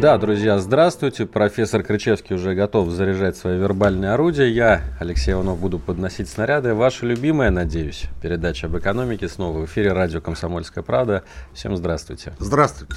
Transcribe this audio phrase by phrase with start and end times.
[0.00, 1.24] Да, друзья, здравствуйте.
[1.24, 4.46] Профессор Крычевский уже готов заряжать свои вербальные орудия.
[4.46, 6.74] Я, Алексей Иванов, буду подносить снаряды.
[6.74, 11.22] Ваша любимая, надеюсь, передача об экономике снова в эфире радио «Комсомольская правда».
[11.54, 12.34] Всем здравствуйте.
[12.38, 12.96] Здравствуйте.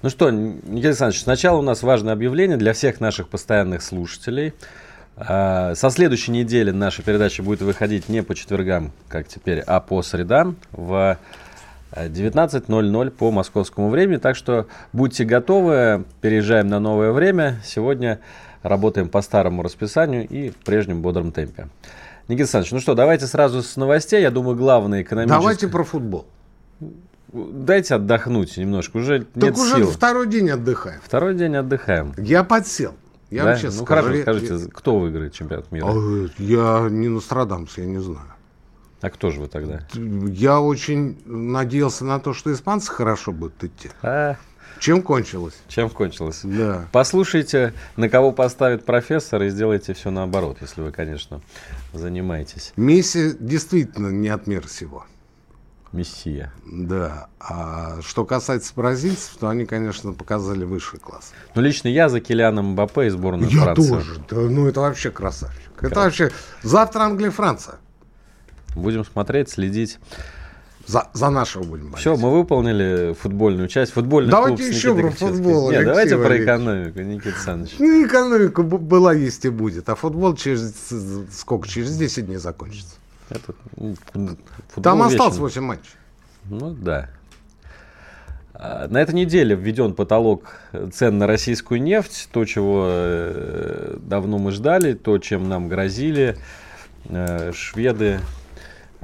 [0.00, 4.54] Ну что, Никита Александрович, сначала у нас важное объявление для всех наших постоянных слушателей.
[5.16, 10.02] А, со следующей недели наша передача будет выходить не по четвергам, как теперь, а по
[10.02, 11.18] средам в
[11.94, 14.18] 19.00 по московскому времени.
[14.18, 17.60] Так что будьте готовы, переезжаем на новое время.
[17.64, 18.20] Сегодня
[18.62, 21.68] работаем по старому расписанию и в прежнем бодром темпе.
[22.28, 24.22] Никита Александрович, ну что, давайте сразу с новостей.
[24.22, 25.38] Я думаю, главное экономическое...
[25.38, 26.26] Давайте про футбол.
[27.32, 28.96] Дайте отдохнуть немножко.
[28.96, 29.90] Уже так нет уже сил.
[29.90, 31.00] второй день отдыхаем.
[31.02, 32.14] Второй день отдыхаем.
[32.16, 32.94] Я подсел.
[33.30, 33.50] Я да?
[33.50, 34.02] вам честно ну скажу.
[34.02, 34.70] хорошо, скажите, я...
[34.72, 35.86] кто выиграет чемпионат мира?
[35.88, 38.33] А, я не Нострадамс, я не знаю.
[39.04, 39.86] А кто же вы тогда?
[39.92, 43.90] Я очень надеялся на то, что испанцы хорошо будут идти.
[44.02, 44.36] А,
[44.80, 45.52] Чем кончилось?
[45.68, 46.40] чем кончилось?
[46.42, 46.88] Да.
[46.90, 51.42] Послушайте, на кого поставит профессор, и сделайте все наоборот, если вы, конечно,
[51.92, 52.72] занимаетесь.
[52.76, 55.04] Месси действительно не от мира сего.
[55.92, 56.50] Мессия.
[56.64, 57.26] Да.
[57.38, 61.34] А что касается бразильцев, то они, конечно, показали высший класс.
[61.54, 63.88] Ну, лично я за Килианом Мбаппе и сборную Я Франции.
[63.90, 64.14] тоже.
[64.30, 65.70] Да, ну, это вообще красавчик.
[65.82, 66.30] Это вообще...
[66.62, 67.74] Завтра Англия и Франция.
[68.74, 69.98] Будем смотреть, следить.
[70.86, 72.00] За, за нашего будем болеть.
[72.00, 73.92] Все, мы выполнили футбольную часть.
[73.92, 77.74] Футбольный Давайте клуб еще про футбол, Нет, давайте про экономику, Никита Александрович.
[77.78, 79.88] Ну, экономика была, есть и будет.
[79.88, 80.74] А футбол через
[81.32, 81.68] сколько?
[81.68, 82.96] Через 10 дней закончится.
[83.30, 85.42] Это, футбол Там осталось вечен.
[85.42, 85.90] 8 матчей.
[86.50, 87.08] Ну да.
[88.52, 90.58] А, На этой неделе введен потолок
[90.92, 96.36] цен на российскую нефть, то, чего э, давно мы ждали, то, чем нам грозили
[97.06, 98.20] э, шведы,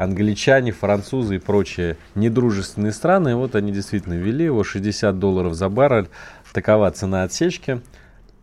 [0.01, 3.37] англичане, французы и прочие недружественные страны.
[3.37, 6.09] Вот они действительно ввели его 60 долларов за баррель.
[6.53, 7.81] Такова цена отсечки.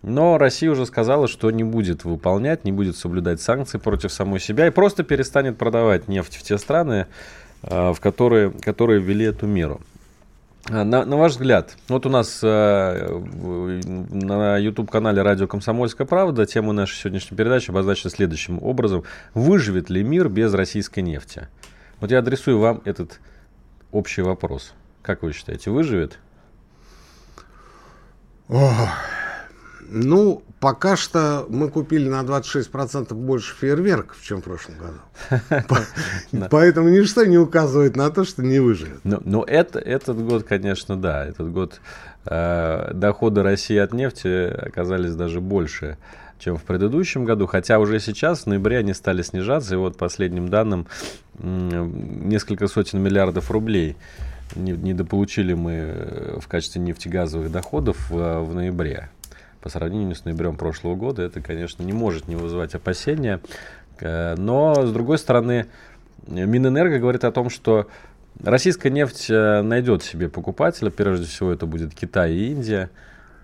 [0.03, 4.67] Но Россия уже сказала, что не будет выполнять, не будет соблюдать санкции против самой себя
[4.67, 7.07] и просто перестанет продавать нефть в те страны,
[7.63, 9.81] э, в которые, которые ввели эту меру.
[10.69, 13.19] А, На, на ваш взгляд, вот у нас э,
[14.11, 19.03] на YouTube-канале «Радио Комсомольская правда» тему нашей сегодняшней передачи обозначена следующим образом.
[19.33, 21.47] Выживет ли мир без российской нефти?
[22.01, 23.19] Вот я адресую вам этот
[23.91, 24.73] общий вопрос.
[25.01, 26.19] Как вы считаете, выживет?
[28.49, 35.63] Ну, пока что мы купили на 26% больше фейерверков, чем в прошлом году.
[35.67, 38.99] По- Поэтому ничто не указывает на то, что не выживет.
[39.03, 41.25] Но, но это, этот год, конечно, да.
[41.25, 41.79] Этот год
[42.25, 45.97] э, доходы России от нефти оказались даже больше,
[46.39, 47.45] чем в предыдущем году.
[47.45, 49.75] Хотя уже сейчас, в ноябре, они стали снижаться.
[49.75, 50.87] И вот последним данным
[51.39, 53.95] несколько сотен миллиардов рублей
[54.55, 59.09] не- недополучили мы э, в качестве нефтегазовых доходов в, в ноябре.
[59.61, 63.41] По сравнению с ноябрем прошлого года это, конечно, не может не вызывать опасения.
[63.99, 65.67] Э, Но, с другой стороны,
[66.27, 67.87] Минэнерго говорит о том, что
[68.43, 70.89] российская нефть э, найдет себе покупателя.
[70.89, 72.89] Прежде всего, это будет Китай и Индия.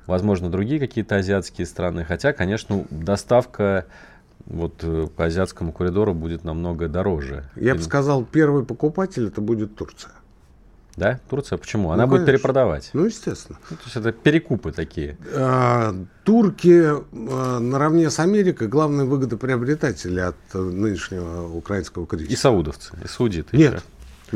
[0.06, 2.04] Возможно, другие какие-то азиатские страны.
[2.04, 3.86] Хотя, конечно, доставка
[4.46, 7.46] вот э, по азиатскому коридору будет намного дороже.
[7.56, 10.12] Я бы сказал, первый покупатель это будет Турция.
[10.96, 11.20] Да?
[11.30, 11.58] Турция?
[11.58, 11.92] Почему?
[11.92, 12.34] Она Ну, будет конечно.
[12.38, 12.90] перепродавать.
[12.94, 13.58] Ну, естественно.
[13.70, 15.18] Ну, то есть это перекупы такие.
[15.34, 22.42] А, Турки а, наравне с Америкой главные выгодоприобретатели от нынешнего украинского И кризиса.
[22.44, 23.58] саудовцы, и саудиты.
[23.58, 23.84] Нет, еще.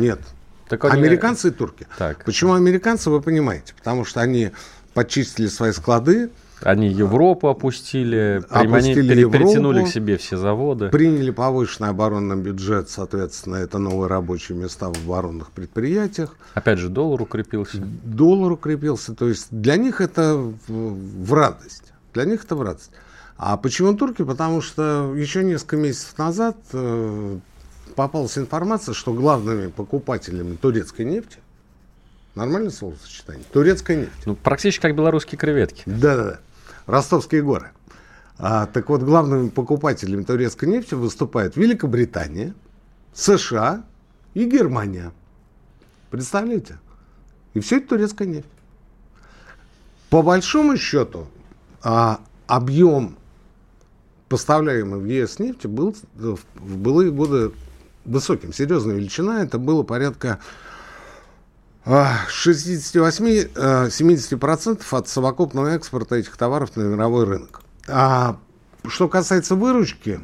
[0.02, 0.20] нет.
[0.68, 1.88] Так они- Американцы и турки.
[1.98, 2.26] Так.
[2.26, 3.74] Почему американцы, вы понимаете?
[3.78, 4.52] Потому что они
[4.94, 6.30] почистили свои склады,
[6.62, 9.38] Они Европу опустили, Опустили пере- Европу.
[9.46, 10.90] перетянули к себе все заводы.
[10.90, 16.36] приняли повышенный оборонный бюджет, соответственно, это новые рабочие места в оборонных предприятиях.
[16.56, 17.78] Опять же, доллар укрепился.
[17.78, 19.14] Доллар укрепился.
[19.14, 20.54] То есть для них это в,
[21.26, 21.84] в радость.
[22.14, 22.90] Для них это в радость.
[23.38, 24.24] А почему турки?
[24.24, 27.38] Потому что еще несколько месяцев назад э,
[27.96, 31.38] попалась информация, что главными покупателями турецкой нефти,
[32.34, 34.26] нормальное словосочетание, турецкая нефть.
[34.26, 35.84] Ну, практически как белорусские креветки.
[35.86, 36.40] Да-да-да.
[36.88, 37.72] Ростовские горы.
[38.40, 42.54] А, так вот, главными покупателями турецкой нефти выступают Великобритания,
[43.14, 43.84] США
[44.34, 45.12] и Германия.
[46.10, 46.80] Представляете?
[47.54, 48.48] И все это турецкая нефть.
[50.10, 51.28] По большому счету,
[51.84, 53.18] а, объем
[54.30, 56.40] поставляемой в ЕС нефти был в
[56.78, 57.52] былые годы
[58.06, 58.54] высоким.
[58.54, 59.44] Серьезная величина.
[59.44, 60.40] Это было порядка
[61.88, 67.62] 68-70% а, от совокупного экспорта этих товаров на мировой рынок.
[67.88, 68.38] А
[68.86, 70.20] что касается выручки,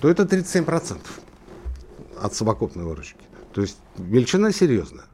[0.00, 0.98] то это 37%
[2.20, 3.24] от совокупной выручки.
[3.54, 5.06] То есть величина серьезная.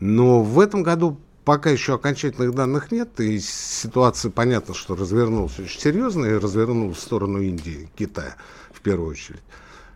[0.00, 5.80] Но в этом году пока еще окончательных данных нет, и ситуация понятно, что развернулась очень
[5.80, 8.36] серьезно, и развернулась в сторону Индии, Китая
[8.70, 9.40] в первую очередь.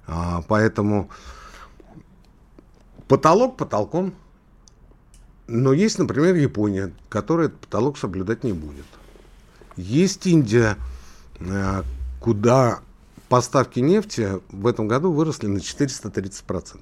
[0.07, 1.11] А, поэтому
[3.07, 4.15] потолок потолком–
[5.49, 8.85] но есть, например, Япония, которая этот потолок соблюдать не будет.
[9.77, 10.77] Есть Индия,
[11.41, 11.83] э,
[12.21, 12.81] куда
[13.31, 16.81] поставки нефти в этом году выросли на 430%.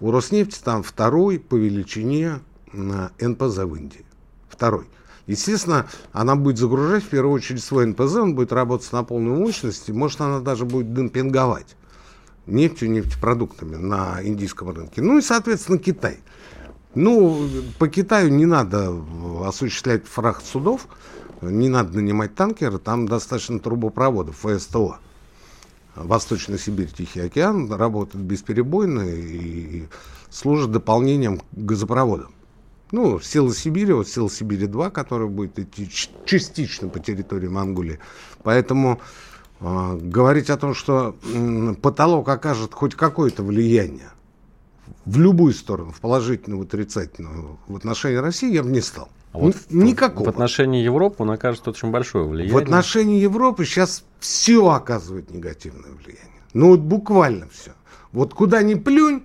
[0.00, 2.40] У Роснефти там второй по величине
[2.72, 4.04] на НПЗ в Индии.
[4.50, 4.84] Второй.
[5.26, 9.88] Естественно, она будет загружать в первую очередь свой НПЗ, он будет работать на полную мощность,
[9.88, 11.76] и может она даже будет демпинговать
[12.46, 15.00] нефтью, нефтепродуктами на индийском рынке.
[15.00, 16.20] Ну и, соответственно, Китай–
[16.96, 17.46] ну,
[17.78, 18.90] по Китаю не надо
[19.44, 20.88] осуществлять фрахт судов,
[21.42, 24.96] не надо нанимать танкеры, там достаточно трубопроводов, ФСТО.
[25.94, 29.84] Восточно-Сибирь, Тихий океан работает бесперебойно и
[30.30, 32.32] служит дополнением к газопроводам.
[32.92, 35.90] Ну, Сила Сибири, вот Сила Сибири-2, которая будет идти
[36.24, 37.98] частично по территории Монголии.
[38.42, 39.00] Поэтому
[39.60, 44.10] э, говорить о том, что э, потолок окажет хоть какое-то влияние
[45.06, 49.08] в любую сторону, в положительную, в отрицательную, в отношении России я бы не стал.
[49.32, 50.26] А вот Никакого.
[50.26, 52.52] В отношении Европы он окажет очень большое влияние.
[52.52, 56.42] В отношении Европы сейчас все оказывает негативное влияние.
[56.54, 57.72] Ну вот буквально все.
[58.12, 59.22] Вот куда ни плюнь,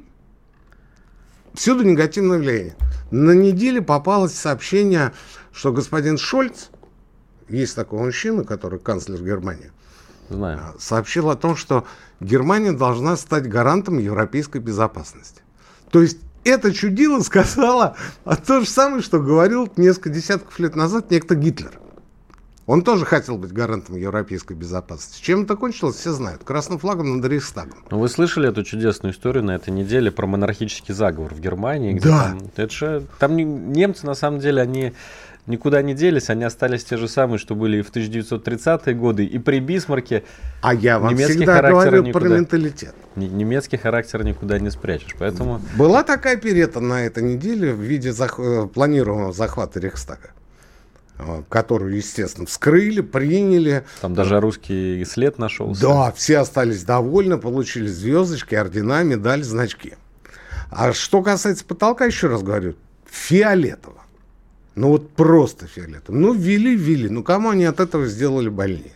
[1.54, 2.76] всюду негативное влияние.
[3.10, 5.14] На неделе попалось сообщение,
[5.52, 6.70] что господин Шольц,
[7.50, 9.72] есть такой мужчина, который канцлер Германии,
[10.30, 10.76] Знаю.
[10.80, 11.86] сообщил о том, что
[12.20, 15.42] Германия должна стать гарантом европейской безопасности.
[15.92, 21.12] То есть это чудило сказала а то же самое, что говорил несколько десятков лет назад
[21.12, 21.72] некто Гитлер.
[22.68, 25.24] Он тоже хотел быть гарантом европейской безопасности.
[25.24, 26.44] Чем это кончилось, все знают.
[26.44, 27.80] Красным флагом над Рейхстагом.
[27.90, 31.98] Ну, вы слышали эту чудесную историю на этой неделе про монархический заговор в Германии?
[32.00, 32.30] да.
[32.30, 34.94] Там, это же, там немцы, на самом деле, они
[35.48, 39.40] никуда не делись, они остались те же самые, что были и в 1930-е годы, и
[39.40, 40.24] при Бисмарке.
[40.62, 42.96] А я вам немецкий всегда говорил никуда, про менталитет.
[43.16, 45.62] Немецкий характер никуда не спрячешь, поэтому...
[45.76, 48.40] Была такая перета на этой неделе в виде зах...
[48.40, 50.30] Э, планируемого захвата Рейхстага
[51.50, 53.84] которую, естественно, вскрыли, приняли.
[54.02, 55.82] Там даже русский след нашелся.
[55.82, 59.94] Да, все остались довольны, получили звездочки, ордена, медаль, значки.
[60.70, 62.76] А что касается потолка, еще раз говорю,
[63.10, 64.02] фиолетово.
[64.76, 66.16] Ну вот просто фиолетово.
[66.16, 67.10] Ну ввели, ввели.
[67.10, 68.94] Ну кому они от этого сделали больнее?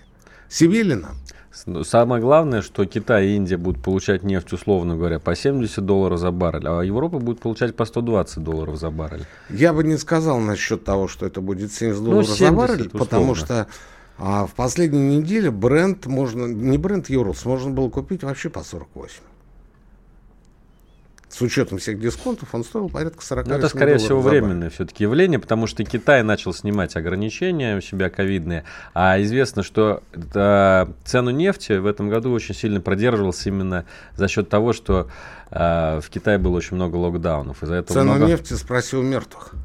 [0.48, 1.18] Себе ли нам?
[1.66, 6.20] Ну, самое главное, что Китай и Индия будут получать нефть, условно говоря, по 70 долларов
[6.20, 9.26] за баррель, а Европа будет получать по 120 долларов за баррель.
[9.50, 12.56] Я бы не сказал насчет того, что это будет 70 ну, долларов ну, 70 за
[12.56, 13.06] баррель, условно.
[13.06, 13.68] потому что
[14.18, 19.22] а, в последней неделе бренд можно, не бренд Юрус, можно было купить вообще по 48
[21.36, 25.38] с учетом всех дисконтов, он стоил порядка 40 ну, Это, скорее всего, временное все-таки явление,
[25.38, 31.74] потому что Китай начал снимать ограничения у себя ковидные, а известно, что э, цену нефти
[31.74, 33.84] в этом году очень сильно продерживался именно
[34.16, 35.10] за счет того, что
[35.52, 37.64] э, в Китае было очень много локдаунов.
[37.64, 38.28] Из-за этого Цену много...
[38.28, 39.56] нефти спросил мертвых.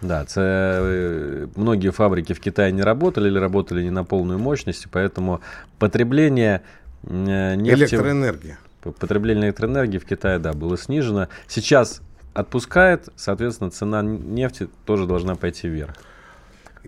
[0.00, 4.86] Да, це, э, многие фабрики в Китае не работали или работали не на полную мощность,
[4.92, 5.40] поэтому
[5.80, 6.60] потребление
[7.02, 7.94] э, нефти...
[7.94, 11.28] Электроэнергия потребление электроэнергии в Китае, да, было снижено.
[11.46, 12.00] Сейчас
[12.34, 15.94] отпускает, соответственно, цена нефти тоже должна пойти вверх.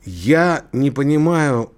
[0.05, 1.73] Я не понимаю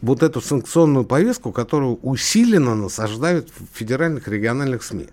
[0.00, 5.08] вот эту санкционную повестку, которую усиленно насаждают в федеральных региональных СМИ.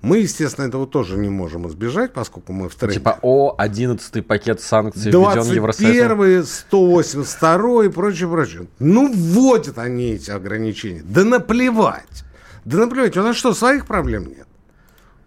[0.00, 2.96] Мы, естественно, этого тоже не можем избежать, поскольку мы в тренде.
[2.96, 6.16] Типа, о, 11 пакет санкций введен Евросоюзом.
[6.16, 8.66] 21 182 и прочее, прочее.
[8.80, 11.02] Ну, вводят они эти ограничения.
[11.04, 12.24] Да наплевать.
[12.64, 14.46] Да наплевать, у нас что, своих проблем нет?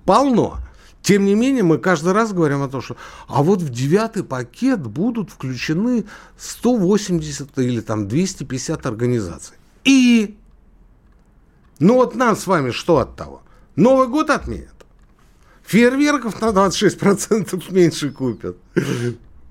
[0.06, 0.60] Полно.
[1.02, 4.82] Тем не менее, мы каждый раз говорим о том, что а вот в девятый пакет
[4.82, 6.06] будут включены
[6.38, 9.56] 180 или там 250 организаций.
[9.84, 10.38] И?
[11.80, 13.44] Ну вот нам с вами что от того?
[13.76, 14.74] Новый год отменят.
[15.64, 18.58] Фейерверков на 26% меньше купят.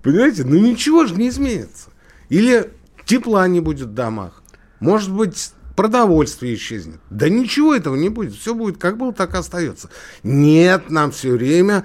[0.03, 0.45] Понимаете?
[0.45, 1.91] Ну ничего же не изменится.
[2.31, 2.73] Или
[3.05, 4.43] тепла не будет в домах.
[4.81, 7.01] Может быть, продовольствие исчезнет.
[7.11, 8.35] Да ничего этого не будет.
[8.35, 9.91] Все будет как было, так и остается.
[10.23, 11.85] Нет, нам все время,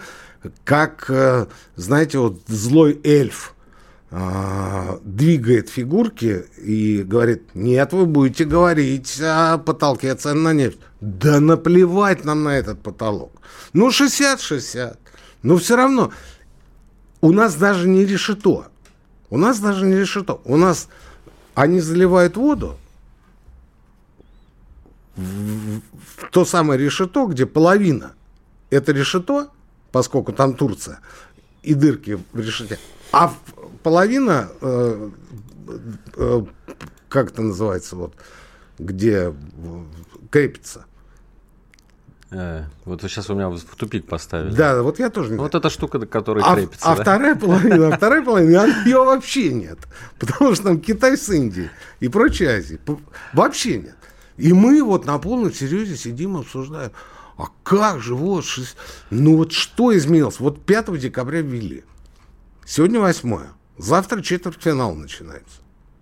[0.64, 3.56] как, э, знаете, вот злой эльф
[4.12, 10.80] а, двигает фигурки и говорит, нет, вы будете говорить о потолке цен на нефть.
[11.00, 13.32] Да наплевать нам на этот потолок.
[13.74, 14.98] Ну, 60-60.
[15.44, 16.12] Но все равно
[17.22, 18.68] у нас даже не решето.
[19.30, 20.42] У нас даже не решето.
[20.44, 20.90] У нас
[21.54, 22.78] они заливают воду
[25.20, 25.82] в,
[26.32, 28.14] то самое решето, где половина
[28.70, 29.50] это решето,
[29.92, 31.00] поскольку там Турция,
[31.64, 32.80] и дырки в решете.
[33.12, 33.34] А
[33.84, 35.10] половина, э,
[36.16, 36.42] э,
[37.10, 38.14] как это называется, вот,
[38.78, 39.34] где
[40.30, 40.86] крепится.
[42.32, 44.54] Э, вот вы сейчас у меня в тупик поставили.
[44.54, 46.92] Да, вот я тоже не Вот эта штука, которая а, крепится.
[46.92, 47.02] А да?
[47.02, 49.80] вторая половина, а вторая половина, ее вообще нет.
[50.20, 52.80] Потому что там Китай с Индией и прочая Азия.
[53.34, 53.96] Вообще нет.
[54.40, 56.92] И мы вот на полном серьезе сидим обсуждаем,
[57.38, 58.78] а как же, вот, шесть...
[59.10, 60.40] ну вот что изменилось?
[60.40, 61.84] Вот 5 декабря ввели.
[62.66, 63.38] Сегодня 8.
[63.78, 65.58] Завтра четвертьфинал начинается.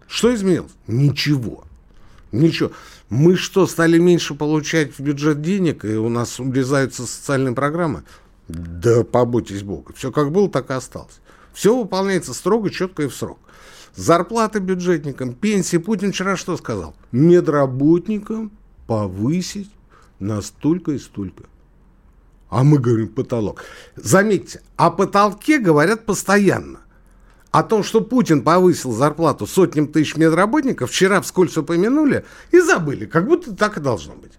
[0.08, 0.72] Что изменилось?
[0.86, 1.64] Ничего.
[2.32, 2.72] Ничего.
[3.10, 8.04] Мы что, стали меньше получать в бюджет денег, и у нас урезаются социальные программы?
[8.48, 9.94] Да побойтесь Бога.
[9.96, 11.22] Все как было, так и осталось.
[11.54, 13.40] Все выполняется строго, четко и в срок.
[13.98, 15.78] Зарплаты бюджетникам, пенсии.
[15.78, 16.96] Путин вчера что сказал?
[17.12, 18.52] Медработникам
[18.86, 19.72] повысить
[20.20, 21.46] на столько и столько.
[22.50, 23.64] А мы говорим потолок.
[23.96, 26.82] Заметьте, о потолке говорят постоянно.
[27.50, 33.26] О том, что Путин повысил зарплату сотням тысяч медработников, вчера вскользь упомянули и забыли, как
[33.26, 34.34] будто так и должно быть.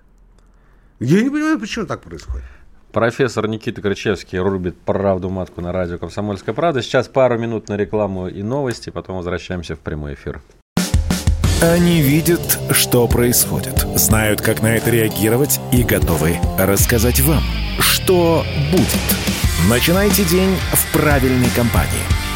[1.00, 2.44] Я не понимаю, почему так происходит.
[2.92, 6.80] Профессор Никита Крычевский рубит правду матку на радио «Комсомольская правда».
[6.80, 10.40] Сейчас пару минут на рекламу и новости, потом возвращаемся в прямой эфир.
[11.60, 17.42] Они видят, что происходит, знают, как на это реагировать и готовы рассказать вам,
[17.78, 18.88] что будет.
[19.68, 21.90] Начинайте день в правильной компании.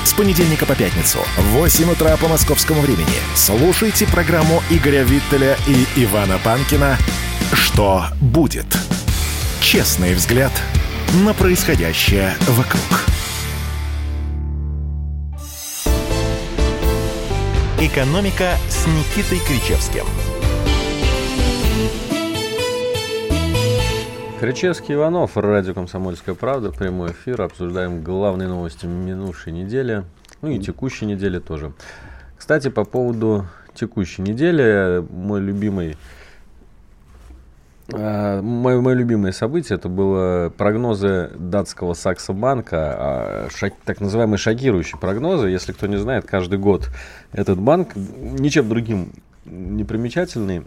[0.05, 3.07] С понедельника по пятницу в 8 утра по московскому времени
[3.37, 6.99] слушайте программу Игоря Виттеля и Ивана Панкина
[7.53, 8.67] «Что будет?».
[9.62, 10.50] Честный взгляд
[11.25, 12.83] на происходящее вокруг.
[17.81, 20.04] «Экономика» с Никитой Кричевским.
[24.40, 27.40] Кричевский Иванов, радио «Комсомольская правда», прямой эфир.
[27.40, 30.04] Обсуждаем главные новости минувшей недели,
[30.42, 31.73] ну и текущей недели тоже.
[32.37, 35.97] Кстати, по поводу текущей недели, мой любимый
[37.93, 44.99] Мое, мое любимое событие это было прогнозы датского Сакса Банка, а, шок, так называемые шокирующие
[44.99, 45.49] прогнозы.
[45.49, 46.89] Если кто не знает, каждый год
[47.33, 49.13] этот банк ничем другим
[49.45, 50.65] не примечательный.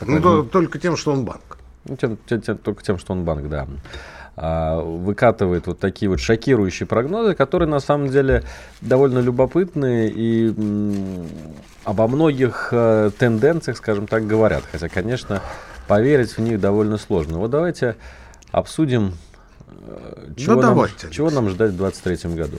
[0.00, 1.58] Ну, то, только тем, что он банк.
[1.84, 3.66] Ну, тем, тем, тем, только тем, что он банк, да.
[4.36, 8.44] А, выкатывает вот такие вот шокирующие прогнозы, которые на самом деле
[8.80, 11.26] довольно любопытные и м,
[11.84, 14.62] обо многих э, тенденциях, скажем так, говорят.
[14.72, 15.42] Хотя, конечно,
[15.90, 17.38] поверить в них довольно сложно.
[17.38, 17.96] Вот давайте
[18.52, 19.14] обсудим,
[20.36, 21.10] чего, ну, нам, давайте.
[21.10, 22.58] чего нам ждать в 2023 году.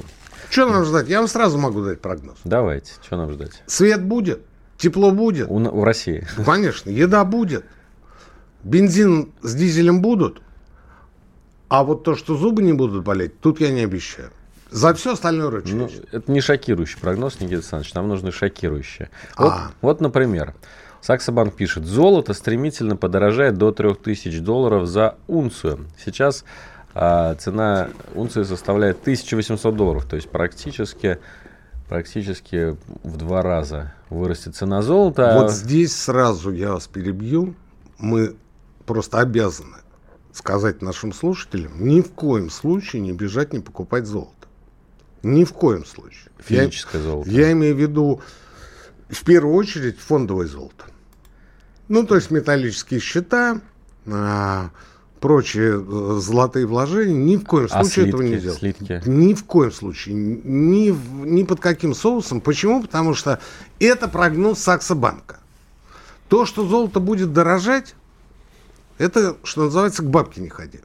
[0.49, 1.07] Что нам ждать?
[1.07, 2.35] Я вам сразу могу дать прогноз.
[2.43, 3.63] Давайте, что нам ждать?
[3.67, 4.41] Свет будет,
[4.77, 5.47] тепло будет.
[5.49, 6.27] У, в России.
[6.45, 7.63] Конечно, еда будет.
[8.63, 10.41] Бензин с дизелем будут.
[11.69, 14.29] А вот то, что зубы не будут болеть, тут я не обещаю.
[14.71, 15.73] За все остальное ручаюсь.
[15.73, 19.09] Ну, это не шокирующий прогноз, Никита Александрович, нам нужны шокирующие.
[19.37, 19.71] Вот, А.
[19.81, 20.53] вот например,
[21.01, 25.87] Саксобанк пишет, золото стремительно подорожает до 3000 долларов за унцию.
[26.03, 26.45] Сейчас
[26.93, 31.17] а, цена унции составляет 1800 долларов, то есть практически,
[31.89, 35.37] практически в два раза вырастет цена золота.
[35.39, 37.55] Вот здесь сразу я вас перебью.
[37.97, 38.35] Мы
[38.85, 39.77] просто обязаны
[40.33, 44.33] сказать нашим слушателям, ни в коем случае не бежать, не покупать золото.
[45.23, 46.31] Ни в коем случае.
[46.39, 47.29] Физическое я, золото.
[47.29, 48.21] Я имею в виду
[49.09, 50.85] в первую очередь фондовое золото.
[51.87, 53.59] Ну, то есть металлические счета,
[54.07, 54.69] а,
[55.19, 58.59] прочие э, золотые вложения, ни в коем А случае этого слитки, не делать.
[58.59, 59.01] слитки?
[59.05, 60.15] Ни в коем случае.
[60.15, 62.41] Ни, в- ни под каким соусом.
[62.41, 62.81] Почему?
[62.81, 63.39] Потому что
[63.79, 65.39] это прогноз Саксобанка.
[66.27, 67.93] То, что золото будет дорожать,
[68.97, 70.79] это, что называется, к бабке не ходи.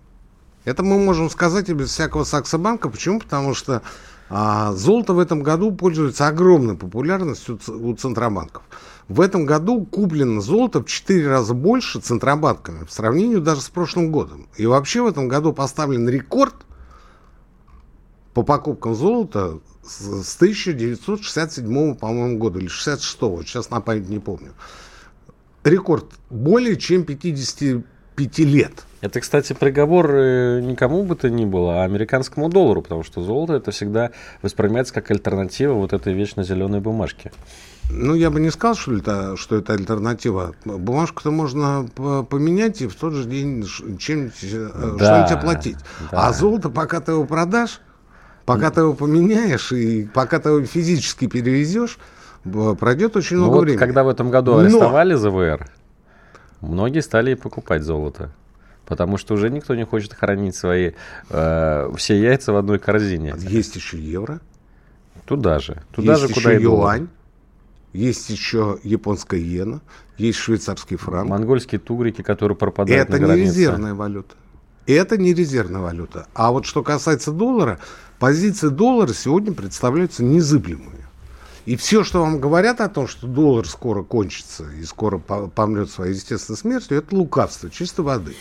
[0.65, 2.89] Это мы можем сказать и без всякого Саксобанка.
[2.91, 3.21] Почему?
[3.21, 3.83] Потому что
[4.29, 8.65] а, золото в этом году пользуется огромной популярностью у центробанков.
[9.09, 14.11] В этом году куплено золото в 4 раза больше центробанками в сравнении даже с прошлым
[14.11, 14.49] годом.
[14.57, 16.55] И вообще в этом году поставлен рекорд
[18.35, 24.53] по покупкам золота с с 1967, по-моему, года или 66 сейчас на память не помню.
[25.65, 27.85] Рекорд более чем 50
[28.15, 28.85] пяти лет.
[29.01, 33.55] Это, кстати, приговор э, никому бы то ни было, а американскому доллару, потому что золото
[33.55, 34.11] это всегда
[34.43, 37.31] воспринимается как альтернатива вот этой вечно зеленой бумажке.
[37.89, 40.55] Ну, я бы не сказал, что это, что это альтернатива.
[40.65, 41.89] Бумажку-то можно
[42.29, 43.65] поменять и в тот же день
[43.99, 45.77] чем-нибудь, э, да, что-нибудь оплатить.
[46.11, 46.27] Да.
[46.29, 47.81] А золото, пока ты его продашь,
[48.45, 51.99] пока ты его поменяешь и пока ты его физически перевезешь,
[52.79, 53.79] пройдет очень ну много вот, времени.
[53.79, 55.19] Когда в этом году арестовали Но...
[55.19, 55.69] ЗВР,
[56.61, 58.33] многие стали покупать золото.
[58.85, 60.93] Потому что уже никто не хочет хранить свои
[61.31, 63.35] э, все яйца в одной корзине.
[63.37, 64.41] Есть еще евро.
[65.25, 65.83] Туда же.
[65.93, 67.09] Туда есть же, куда еще юань.
[67.97, 69.81] Есть еще японская иена,
[70.19, 71.31] есть швейцарский франк.
[71.31, 73.41] Монгольские тугрики, которые пропадают Это на границе.
[73.41, 74.35] не резервная валюта.
[74.87, 76.27] Это не резервная валюта.
[76.35, 77.79] А вот что касается доллара,
[78.19, 81.07] позиции доллара сегодня представляются незыблемыми.
[81.65, 86.13] И все, что вам говорят о том, что доллар скоро кончится и скоро помрет своей
[86.15, 88.37] естественной смертью, это лукавство чистой воды.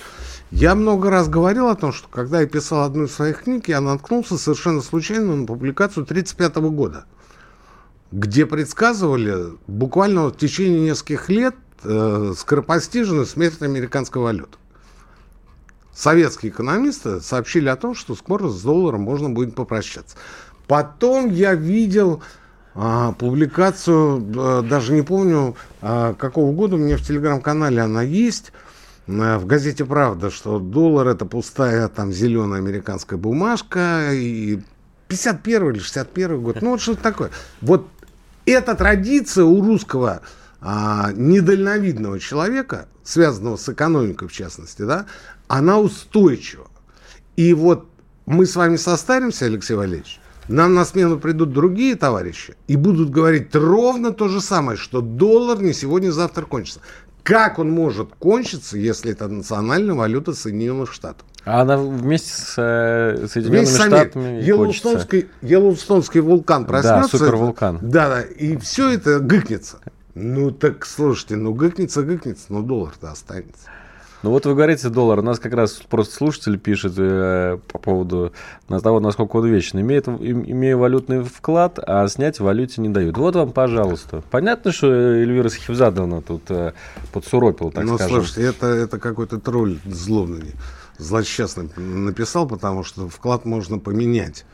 [0.52, 3.80] Я много раз говорил о том, что когда я писал одну из своих книг, я
[3.80, 7.06] наткнулся совершенно случайно на публикацию 1935 года
[8.12, 14.58] где предсказывали буквально в течение нескольких лет э, скоропостижную смерть американской валюты.
[15.94, 20.18] Советские экономисты сообщили о том, что скоро с долларом можно будет попрощаться.
[20.68, 22.22] Потом я видел
[22.74, 28.52] а, публикацию, а, даже не помню, а, какого года, у меня в телеграм-канале она есть,
[29.08, 34.60] а, в газете «Правда», что доллар это пустая там зеленая американская бумажка, и
[35.08, 37.32] 51 или 61 год, ну вот что-то такое.
[37.62, 37.88] Вот
[38.46, 40.22] эта традиция у русского
[40.62, 45.06] а, недальновидного человека, связанного с экономикой в частности, да,
[45.48, 46.68] она устойчива.
[47.36, 47.88] И вот
[48.26, 53.54] мы с вами состаримся, Алексей Валерьевич, нам на смену придут другие товарищи и будут говорить
[53.56, 56.82] ровно то же самое, что доллар не сегодня, завтра кончится.
[57.26, 61.26] Как он может кончиться, если это национальная валюта Соединенных Штатов?
[61.44, 67.18] А она вместе с э, Соединенными Весь Штатами Йеллоустонский, Йеллоустонский вулкан проснется.
[67.18, 67.80] Да, супервулкан.
[67.82, 69.80] Да, да, и все это гыкнется.
[70.14, 73.70] Ну так, слушайте, ну гыкнется, гыкнется, но доллар-то останется.
[74.24, 78.34] Ну вот вы говорите доллар, у нас как раз просто слушатель пишет э, по поводу
[78.68, 79.82] того, насколько он вечный.
[79.82, 83.18] Имеет, имея валютный вклад, а снять в валюте не дают.
[83.18, 84.24] Вот вам, пожалуйста.
[84.32, 86.74] Понятно, что Эльвира Сахивзадовна тут э,
[87.14, 88.18] подсуропил, так ну, скажем.
[88.18, 90.54] Ну, слушайте, это, это какой-то тролль злобный
[90.98, 94.46] злосчастно написал, потому что вклад можно поменять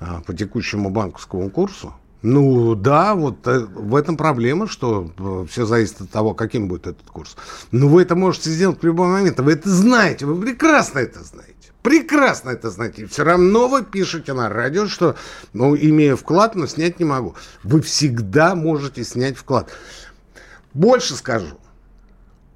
[0.00, 1.94] а, по текущему банковскому курсу.
[2.22, 6.86] Ну да, вот э, в этом проблема, что э, все зависит от того, каким будет
[6.86, 7.36] этот курс.
[7.72, 9.40] Но вы это можете сделать в любой момент.
[9.40, 11.52] Вы это знаете, вы прекрасно это знаете.
[11.82, 13.02] Прекрасно это знаете.
[13.02, 15.16] И все равно вы пишете на радио, что,
[15.52, 17.34] ну, имея вклад, но снять не могу.
[17.64, 19.70] Вы всегда можете снять вклад.
[20.74, 21.58] Больше скажу.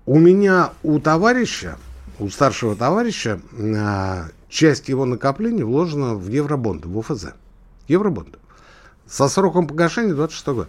[0.07, 1.77] У меня, у товарища,
[2.21, 7.31] у старшего товарища а, часть его накоплений вложена в евробонды, в ОФЗ.
[7.89, 8.39] Евробонды.
[9.09, 10.69] Со сроком погашения 26 год.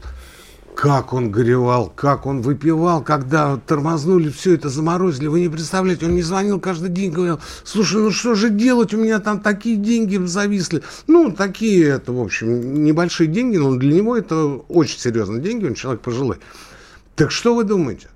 [0.76, 5.26] Как он горевал, как он выпивал, когда тормознули, все это заморозили.
[5.26, 8.98] Вы не представляете, он не звонил каждый день, говорил, слушай, ну что же делать, у
[8.98, 10.84] меня там такие деньги зависли.
[11.08, 15.74] Ну, такие, это, в общем, небольшие деньги, но для него это очень серьезные деньги, он
[15.74, 16.38] человек пожилой.
[17.16, 18.10] Так что вы думаете?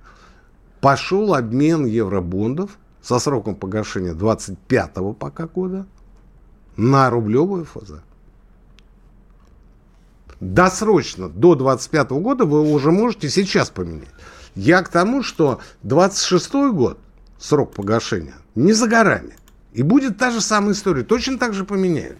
[0.80, 5.84] Пошел обмен евробондов со сроком погашения 25-го пока года
[6.76, 8.02] на рублевую ФЗ.
[10.42, 14.08] Досрочно, до 25 -го года вы уже можете сейчас поменять.
[14.56, 16.98] Я к тому, что 26 год,
[17.38, 19.36] срок погашения, не за горами.
[19.72, 21.04] И будет та же самая история.
[21.04, 22.18] Точно так же поменяют.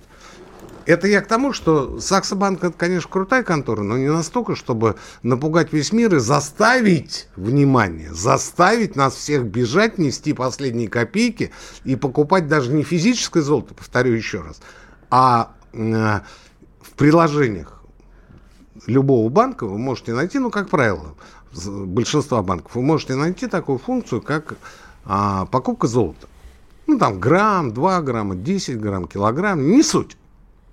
[0.87, 5.73] Это я к тому, что Саксобанк это, конечно, крутая контора, но не настолько, чтобы напугать
[5.73, 11.51] весь мир и заставить, внимание, заставить нас всех бежать, нести последние копейки
[11.83, 14.61] и покупать даже не физическое золото, повторю еще раз,
[15.11, 16.21] а э,
[16.81, 17.82] в приложениях
[18.87, 21.15] любого банка вы можете найти, ну, как правило,
[21.67, 24.57] большинства банков, вы можете найти такую функцию, как
[25.05, 26.29] а, покупка золота.
[26.87, 30.17] Ну, там грамм, 2 грамма, 10 грамм, килограмм, не суть.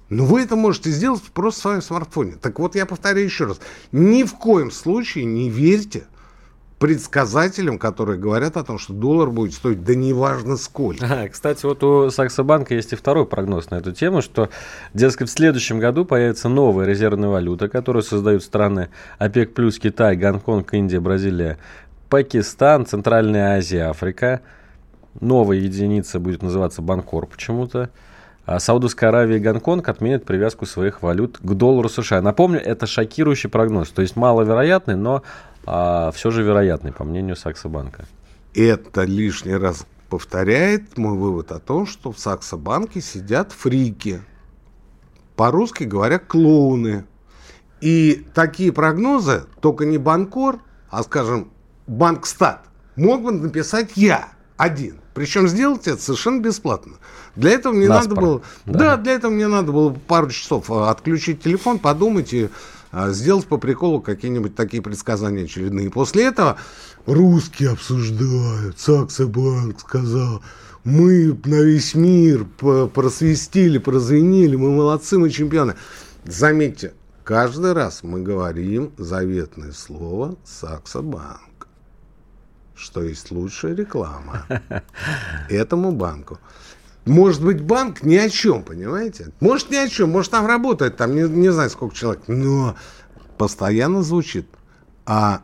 [0.10, 2.34] Но вы это можете сделать просто в своем смартфоне.
[2.41, 3.60] Так вот, я повторяю еще раз.
[3.91, 6.08] Ни в коем случае не верьте
[6.80, 11.06] предсказателям, которые говорят о том, что доллар будет стоить, да неважно сколько.
[11.06, 14.50] А, кстати, вот у Саксобанка есть и второй прогноз на эту тему, что,
[14.94, 20.74] дескать, в следующем году появится новая резервная валюта, которую создают страны ОПЕК+, плюс Китай, Гонконг,
[20.74, 21.58] Индия, Бразилия,
[22.10, 24.42] Пакистан, Центральная Азия, Африка.
[25.20, 27.89] Новая единица будет называться Банкор почему-то.
[28.46, 32.22] А Саудовская Аравия и Гонконг отменят привязку своих валют к доллару США.
[32.22, 33.89] Напомню, это шокирующий прогноз.
[33.89, 35.24] То есть маловероятный, но
[35.65, 38.06] а, все же вероятный, по мнению Саксобанка.
[38.54, 44.22] Это лишний раз повторяет мой вывод о том, что в Саксо-банке сидят фрики.
[45.36, 47.06] По-русски говоря, клоуны.
[47.82, 51.52] И такие прогнозы только не Банкор, а, скажем,
[51.88, 55.00] Банкстат мог бы написать я один.
[55.13, 56.93] Причем сделать это совершенно бесплатно.
[57.36, 58.10] Для этого мне Наспор.
[58.10, 58.41] надо было...
[58.65, 58.80] Да.
[58.80, 62.50] да, для этого мне надо было пару часов а, отключить телефон, подумать и
[62.91, 65.89] сделать по приколу какие-нибудь такие предсказания очередные.
[65.89, 66.58] После этого
[67.06, 68.80] русские обсуждают.
[68.80, 70.41] Саксобанк сказал,
[70.84, 72.45] мы на весь мир
[72.93, 75.75] просвистили, прозвенили, мы молодцы, мы чемпионы.
[76.25, 81.49] Заметьте, каждый раз мы говорим заветное слово Саксобанк
[82.80, 84.45] что есть лучшая реклама
[85.49, 86.39] этому банку.
[87.06, 89.32] Может быть, банк ни о чем, понимаете?
[89.40, 92.76] Может, ни о чем, может, там работает, там не, не знаю, сколько человек, но
[93.38, 94.48] постоянно звучит,
[95.06, 95.42] а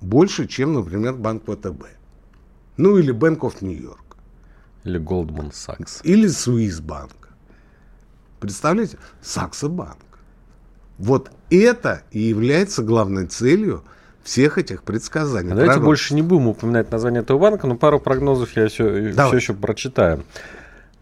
[0.00, 1.84] больше, чем, например, банк ВТБ.
[2.76, 4.16] Ну, или Bank of New York.
[4.84, 6.00] Или Goldman Sachs.
[6.02, 7.12] Или Swiss Bank.
[8.40, 8.96] Представляете?
[9.20, 9.98] Саксо Банк.
[10.98, 13.84] Вот это и является главной целью
[14.22, 15.52] всех этих предсказаний.
[15.52, 19.34] А давайте больше не будем упоминать название этого банка, но пару прогнозов я все, все
[19.34, 20.24] еще прочитаю.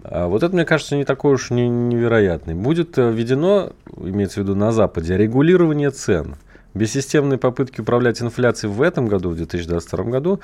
[0.02, 2.54] А вот это, мне кажется, не такой уж не, невероятный.
[2.54, 6.36] Будет э, введено, имеется в виду на Западе, регулирование цен.
[6.74, 10.40] Бессистемные попытки управлять инфляцией в этом году, в 2022 году,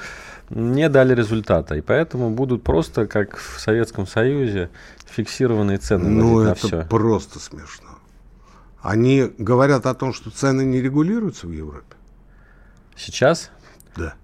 [0.50, 1.76] не дали результата.
[1.76, 4.70] И поэтому будут просто, как в Советском Союзе,
[5.06, 6.86] фиксированные цены ну, это все.
[6.86, 7.90] просто смешно.
[8.82, 11.96] Они говорят о том, что цены не регулируются в Европе.
[12.96, 13.50] Сейчас?
[13.96, 14.14] Да.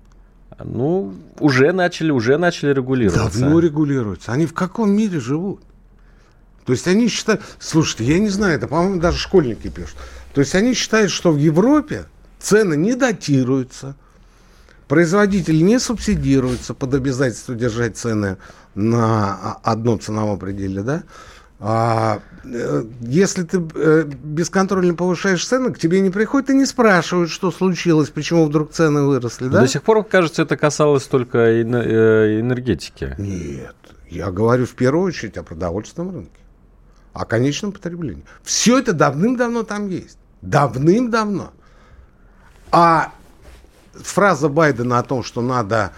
[0.64, 3.40] Ну, уже начали, уже начали регулироваться.
[3.40, 4.32] Давно регулируются.
[4.32, 5.60] Они в каком мире живут?
[6.64, 7.42] То есть они считают...
[7.58, 9.96] Слушайте, я не знаю, это, по-моему, даже школьники пишут.
[10.34, 12.04] То есть они считают, что в Европе
[12.38, 13.96] цены не датируются,
[14.86, 18.36] производители не субсидируются под обязательство держать цены
[18.74, 21.02] на одном ценовом пределе, да?
[21.58, 22.20] А,
[23.00, 28.10] если ты э, бесконтрольно повышаешь цены, к тебе не приходят и не спрашивают, что случилось,
[28.10, 29.60] почему вдруг цены выросли, да?
[29.60, 33.14] До сих пор, кажется, это касалось только э, энергетики.
[33.18, 33.76] Нет,
[34.08, 36.40] я говорю в первую очередь о продовольственном рынке,
[37.12, 38.24] о конечном потреблении.
[38.42, 40.18] Все это давным-давно там есть.
[40.42, 41.52] Давным-давно.
[42.72, 43.12] А
[43.92, 45.92] фраза Байдена о том, что надо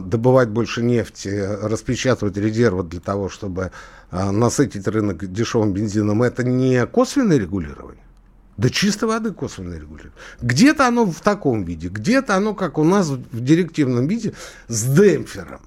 [0.00, 1.28] добывать больше нефти,
[1.62, 3.72] распечатывать резервы для того, чтобы
[4.10, 8.04] а, насытить рынок дешевым бензином, это не косвенное регулирование?
[8.56, 10.16] Да чистой воды косвенное регулирование.
[10.40, 14.34] Где-то оно в таком виде, где-то оно, как у нас в директивном виде,
[14.68, 15.62] с демпфером.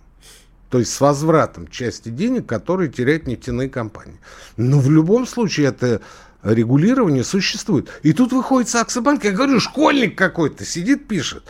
[0.69, 4.19] То есть с возвратом части денег, которые теряют нефтяные компании.
[4.55, 5.99] Но в любом случае это
[6.43, 7.89] регулирование существует.
[8.03, 11.43] И тут выходит Саксобанк, я говорю, школьник какой-то сидит, пишет.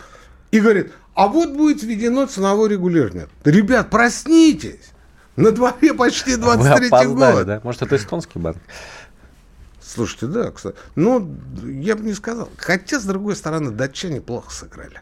[0.52, 3.28] И говорит, а вот будет введено ценовое регулирование.
[3.44, 4.92] Ребят, проснитесь.
[5.36, 7.46] На дворе почти 23 а год.
[7.46, 7.62] Да?
[7.64, 8.58] Может, это эстонский банк?
[9.82, 10.78] Слушайте, да, кстати.
[10.96, 12.50] Ну, я бы не сказал.
[12.58, 15.02] Хотя, с другой стороны, датчане плохо сыграли.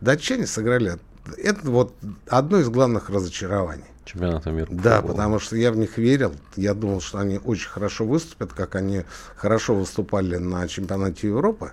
[0.00, 0.98] Датчане сыграли.
[1.36, 1.94] Это вот
[2.28, 3.84] одно из главных разочарований.
[4.04, 4.68] Чемпионата мира.
[4.70, 6.34] Да, потому что я в них верил.
[6.56, 9.04] Я думал, что они очень хорошо выступят, как они
[9.36, 11.72] хорошо выступали на чемпионате Европы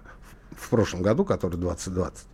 [0.52, 2.28] в прошлом году, который 2020.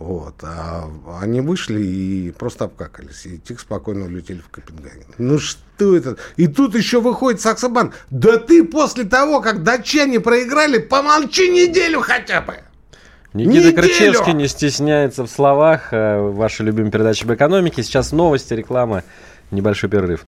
[0.00, 0.36] Вот.
[0.42, 0.88] А
[1.20, 3.26] они вышли и просто обкакались.
[3.26, 5.04] И тихо спокойно улетели в Копенгаген.
[5.18, 6.16] Ну что это?
[6.36, 7.92] И тут еще выходит Саксобан.
[8.08, 12.56] Да ты после того, как датчане проиграли, помолчи неделю хотя бы.
[13.34, 15.92] Никита Крычевский не стесняется в словах.
[15.92, 17.82] Э, Ваша любимая передача об экономике.
[17.82, 19.04] Сейчас новости, реклама,
[19.50, 20.24] небольшой перерыв.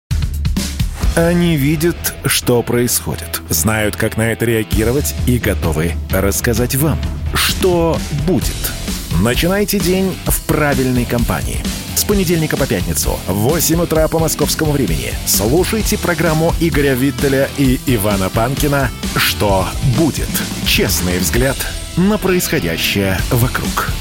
[1.15, 6.99] Они видят, что происходит, знают, как на это реагировать и готовы рассказать вам,
[7.33, 8.55] что будет–
[9.21, 11.59] Начинайте день в правильной компании.
[11.95, 17.79] С понедельника по пятницу в 8 утра по московскому времени слушайте программу Игоря Виттеля и
[17.85, 20.29] Ивана Панкина «Что будет?»
[20.65, 21.55] Честный взгляд
[21.97, 23.91] на происходящее вокруг.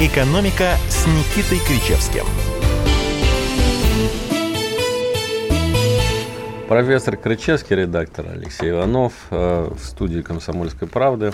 [0.00, 2.26] «Экономика» с Никитой Кричевским–
[6.68, 11.32] Профессор Крычевский, редактор Алексей Иванов э, в студии «Комсомольской правды».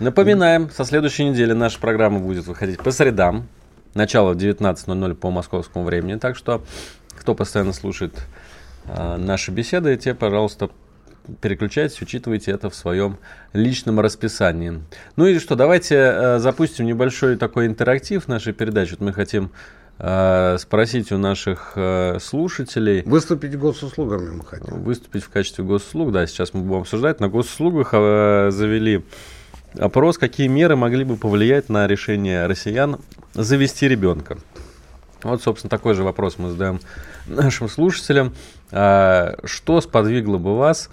[0.00, 3.46] Напоминаем, со следующей недели наша программа будет выходить по средам.
[3.94, 6.18] Начало в 19.00 по московскому времени.
[6.18, 6.64] Так что,
[7.16, 8.18] кто постоянно слушает
[8.86, 10.70] э, наши беседы, те, пожалуйста,
[11.40, 13.18] переключайтесь, учитывайте это в своем
[13.52, 14.82] личном расписании.
[15.14, 18.90] Ну и что, давайте э, запустим небольшой такой интерактив нашей передачи.
[18.90, 19.52] Вот мы хотим
[19.98, 23.02] спросить у наших э, слушателей.
[23.02, 24.82] Выступить госуслугами мы хотим.
[24.82, 27.18] Выступить в качестве госуслуг, да, сейчас мы будем обсуждать.
[27.18, 29.04] На госуслугах э, завели
[29.76, 32.98] опрос, какие меры могли бы повлиять на решение россиян
[33.34, 34.38] завести ребенка?
[35.24, 36.78] Вот, собственно, такой же вопрос мы задаем
[37.26, 38.34] нашим слушателям.
[38.70, 40.90] Что сподвигло бы вас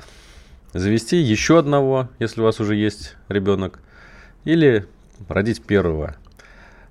[0.73, 3.79] завести еще одного, если у вас уже есть ребенок,
[4.45, 4.87] или
[5.29, 6.15] родить первого?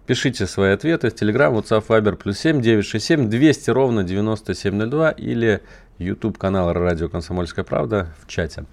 [0.07, 5.63] Пишите свои ответы в Telegram, WhatsApp, Viber, плюс 7 967 200 ровно 9702 или
[5.99, 8.65] YouTube канал Радио Комсомольская правда в чате.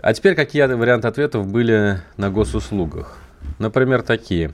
[0.00, 3.18] А теперь какие варианты ответов были на госуслугах?
[3.58, 4.52] Например, такие.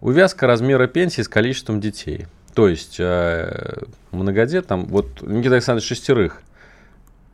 [0.00, 2.26] Увязка размера пенсии с количеством детей.
[2.54, 6.40] То есть э, многодет, там, вот Никита Александрович шестерых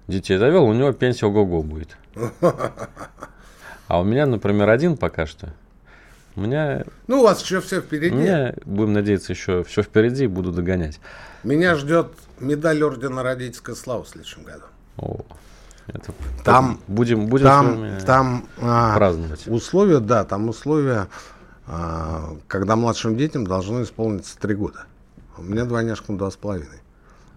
[0.09, 1.97] детей завел, у него пенсия ого-го будет.
[3.87, 5.53] А у меня, например, один пока что.
[6.37, 6.85] У меня...
[7.07, 8.15] Ну, у вас еще все впереди.
[8.15, 11.01] У меня, будем надеяться, еще все впереди, буду догонять.
[11.45, 12.09] Меня ждет
[12.41, 14.65] медаль Ордена Родительской Славы в следующем году.
[14.97, 15.21] О,
[15.87, 16.13] это
[16.45, 19.47] Там, будем, будем там, там а, праздновать.
[19.47, 21.09] условия, да, там условия,
[21.67, 24.87] а, когда младшим детям должно исполниться три года.
[25.37, 26.81] У меня двойняшкам два с половиной.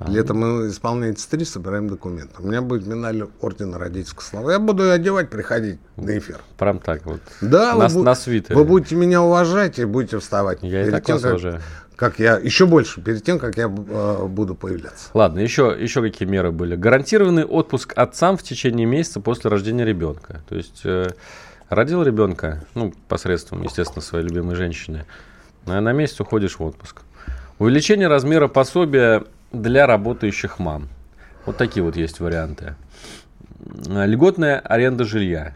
[0.06, 2.36] Летом мы исполняется три, собираем документы.
[2.40, 4.52] У меня будет медаль Ордена Родительской Славы.
[4.52, 6.38] Я буду ее одевать, приходить на эфир.
[6.58, 7.20] Прям так вот.
[7.42, 8.56] Да, на, вы, на свитере.
[8.56, 10.60] вы будете меня уважать и будете вставать.
[10.62, 11.62] Я и перед так тем, вас как, уважаю.
[11.96, 15.10] как я, еще больше, перед тем, как я э, буду появляться.
[15.16, 16.76] Ладно, еще, еще какие меры были?
[16.76, 20.42] Гарантированный отпуск отцам в течение месяца после рождения ребенка.
[20.48, 21.10] То есть э,
[21.70, 25.08] родил ребенка, ну, посредством, естественно, своей любимой женщины,
[25.66, 27.02] на, на месяц уходишь в отпуск.
[27.58, 30.90] Увеличение размера пособия для работающих мам.
[31.46, 32.76] Вот такие вот есть варианты.
[33.90, 35.56] А, Льготная аренда жилья.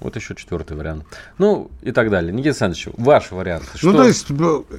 [0.00, 1.04] Вот еще четвертый вариант.
[1.36, 2.32] Ну, и так далее.
[2.32, 3.64] Никита Александрович, ваш вариант.
[3.82, 4.30] Ну, то есть,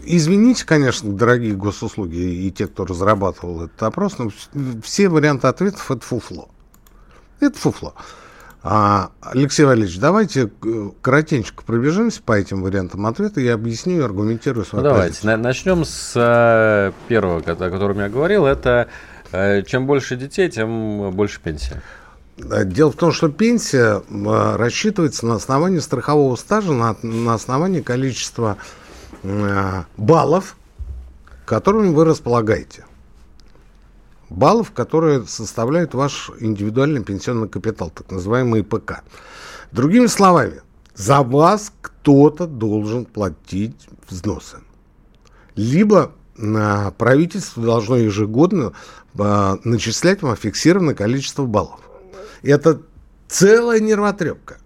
[0.04, 5.92] извините, конечно, дорогие госуслуги и те, кто разрабатывал этот опрос, но вс- все варианты ответов
[5.92, 6.50] это фуфло.
[7.40, 7.94] Это фуфло.
[8.64, 14.64] А, Алексей Валерьевич, давайте э, коротенько пробежимся по этим вариантам ответа и объясню и аргументирую
[14.66, 15.32] Ну, свою давайте, позицию.
[15.32, 18.46] на- начнем с э, первого, о котором я говорил.
[18.46, 18.88] Это
[19.32, 21.82] э, чем больше детей, тем больше пенсия.
[22.38, 24.02] Дело в том, что пенсия
[24.58, 28.58] рассчитывается на основании страхового стажа, на, на основании количества
[29.98, 30.56] баллов,
[31.46, 32.86] которыми вы располагаете.
[34.32, 39.04] Баллов, которые составляют ваш индивидуальный пенсионный капитал, так называемый ИПК.
[39.74, 40.62] Другими словами,
[40.96, 44.60] за вас кто-то должен платить взносы.
[45.56, 46.14] Либо
[46.98, 48.72] правительство должно ежегодно
[49.20, 51.82] э, начислять вам фиксированное количество баллов.
[52.42, 52.82] Это
[53.28, 54.60] целая нервотрепка.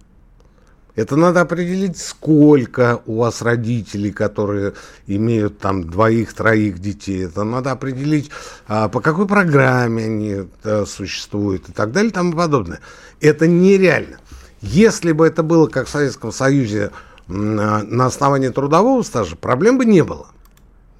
[0.95, 4.73] Это надо определить, сколько у вас родителей, которые
[5.07, 7.25] имеют там двоих-троих детей.
[7.25, 8.31] Это надо определить,
[8.67, 12.79] а, по какой программе они э, существуют и так далее и тому подобное.
[13.19, 14.19] Это нереально.
[14.61, 16.91] Если бы это было, как в Советском Союзе,
[17.27, 20.27] на основании трудового стажа, проблем бы не было.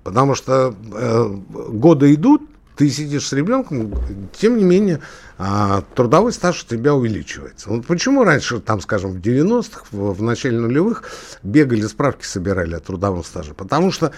[0.03, 2.41] Потому что э, годы идут,
[2.75, 3.93] ты сидишь с ребенком,
[4.37, 5.01] тем не менее,
[5.37, 7.69] а, трудовой стаж у тебя увеличивается.
[7.69, 11.03] Вот почему раньше, там, скажем, в 90-х, в, начале нулевых,
[11.43, 13.53] бегали справки, собирали о трудовом стаже?
[13.53, 14.11] Потому что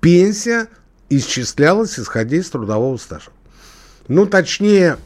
[0.00, 0.68] пенсия
[1.08, 3.30] исчислялась, исходя из трудового стажа.
[4.08, 4.96] Ну, точнее,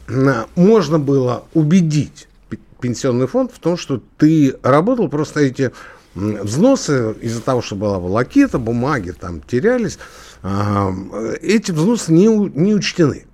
[0.55, 2.27] можно было убедить
[2.79, 5.71] пенсионный фонд в том, что ты работал, просто эти
[6.15, 9.99] взносы из-за того, что была волокита, бумаги там терялись,
[11.41, 13.25] эти взносы не, не учтены.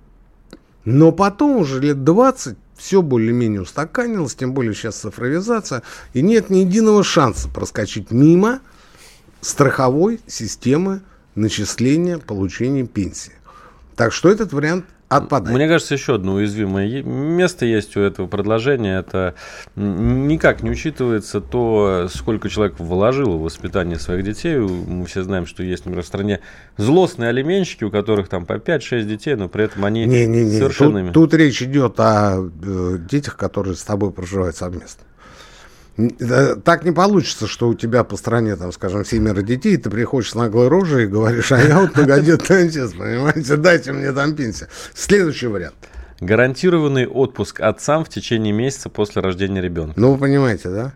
[0.84, 5.82] Но потом уже лет 20 все более-менее устаканилось, тем более сейчас цифровизация,
[6.14, 8.60] и нет ни единого шанса проскочить мимо
[9.40, 11.02] страховой системы
[11.34, 13.32] начисления получения пенсии.
[13.94, 15.56] Так что этот вариант отпадает.
[15.56, 18.98] Мне кажется, еще одно уязвимое место есть у этого предложения.
[18.98, 19.34] Это
[19.76, 24.56] никак не учитывается то, сколько человек вложил в воспитание своих детей.
[24.56, 26.40] Мы все знаем, что есть, например, в стране
[26.76, 31.04] злостные алименщики, у которых там по 5-6 детей, но при этом они Не-не-не, совершенно...
[31.04, 35.04] тут, тут речь идет о э, детях, которые с тобой проживают совместно.
[35.96, 40.30] Так не получится, что у тебя по стране, там, скажем, семеро детей, и ты приходишь
[40.30, 44.68] с наглой рожей и говоришь, а я вот многодетный отец, понимаете, дайте мне там пенсию.
[44.94, 45.74] Следующий вариант.
[46.20, 50.00] Гарантированный отпуск отцам в течение месяца после рождения ребенка.
[50.00, 50.94] Ну, вы понимаете, да?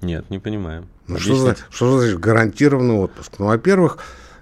[0.00, 0.88] Нет, не понимаем.
[1.06, 3.32] Ну, что, за, что значит гарантированный отпуск?
[3.38, 3.98] Ну, во-первых,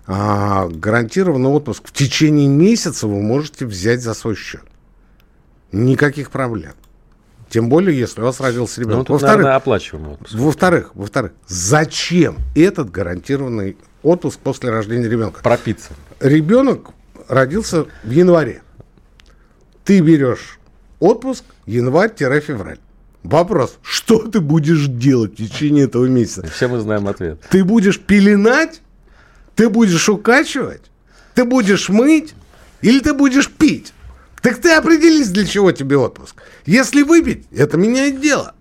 [0.07, 4.63] а, гарантированный отпуск в течение месяца вы можете взять за свой счет.
[5.73, 6.73] Никаких проблем.
[7.51, 9.07] Тем более, если у вас родился Ну, ребенок.
[9.07, 10.35] тут, во-вторых, оплачиваемый отпуск.
[10.35, 15.43] во-вторых, во-вторых, зачем этот гарантированный отпуск после рождения ребенка?
[15.43, 15.91] Пропиться.
[16.21, 16.91] Ребенок
[17.29, 18.63] родился в январе.
[19.85, 20.59] Ты берешь
[21.01, 22.79] отпуск январь-февраль.
[23.23, 26.47] Вопрос, что ты будешь делать в течение этого месяца?
[26.47, 27.41] Все мы знаем ответ.
[27.51, 28.81] Ты будешь пеленать
[29.55, 30.83] Ты будешь укачивать?
[31.35, 32.35] Ты будешь мыть?
[32.81, 33.93] Или ты будешь пить?
[34.43, 36.43] Так ты определись, для чего тебе отпуск.
[36.67, 38.55] Если выпить, это меняет дело.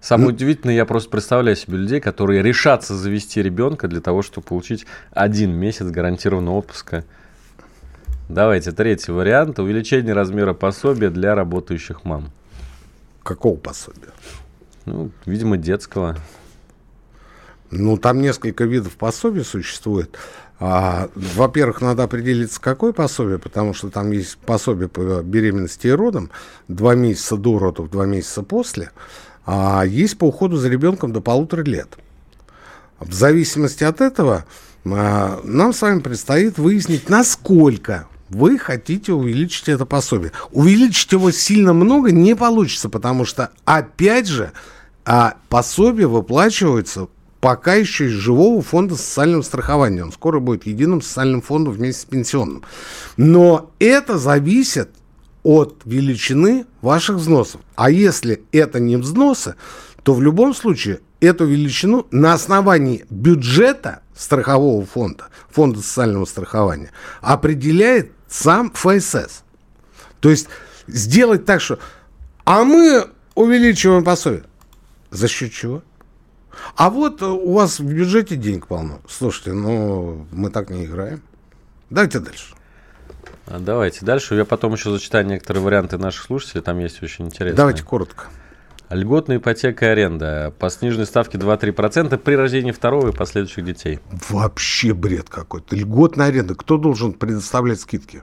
[0.00, 4.84] Самое удивительное, я просто представляю себе людей, которые решатся завести ребенка для того, чтобы получить
[5.12, 7.04] один месяц гарантированного отпуска.
[8.28, 9.60] Давайте, третий вариант.
[9.60, 12.32] Увеличение размера пособия для работающих мам.
[13.22, 14.10] Какого пособия?
[14.86, 16.16] Ну, видимо, детского.
[17.70, 20.18] Ну, там несколько видов пособий существует.
[20.64, 26.30] А, во-первых, надо определиться, какое пособие, потому что там есть пособие по беременности и родам,
[26.68, 28.92] два месяца до родов, два месяца после,
[29.44, 31.98] а есть по уходу за ребенком до полутора лет.
[33.00, 34.44] В зависимости от этого
[34.84, 40.30] а, нам с вами предстоит выяснить, насколько вы хотите увеличить это пособие.
[40.52, 44.52] Увеличить его сильно много не получится, потому что, опять же,
[45.04, 47.08] а пособие выплачивается
[47.42, 50.04] пока еще из живого фонда социального страхования.
[50.04, 52.62] Он скоро будет единым социальным фондом вместе с пенсионным.
[53.16, 54.90] Но это зависит
[55.42, 57.60] от величины ваших взносов.
[57.74, 59.56] А если это не взносы,
[60.04, 68.12] то в любом случае эту величину на основании бюджета страхового фонда, фонда социального страхования, определяет
[68.28, 69.42] сам ФСС.
[70.20, 70.46] То есть
[70.86, 71.80] сделать так, что
[72.44, 74.44] а мы увеличиваем пособие.
[75.10, 75.82] За счет чего?
[76.76, 79.00] А вот у вас в бюджете денег полно.
[79.08, 81.22] Слушайте, ну мы так не играем.
[81.90, 82.54] Давайте дальше.
[83.46, 84.34] А, давайте дальше.
[84.34, 86.62] Я потом еще зачитаю некоторые варианты наших слушателей.
[86.62, 87.56] Там есть очень интересные.
[87.56, 88.26] Давайте коротко.
[88.88, 90.52] Льготная ипотека и аренда.
[90.58, 94.00] По сниженной ставке 2-3% при рождении второго и последующих детей.
[94.28, 95.74] Вообще бред какой-то.
[95.74, 96.54] Льготная аренда.
[96.54, 98.22] Кто должен предоставлять скидки?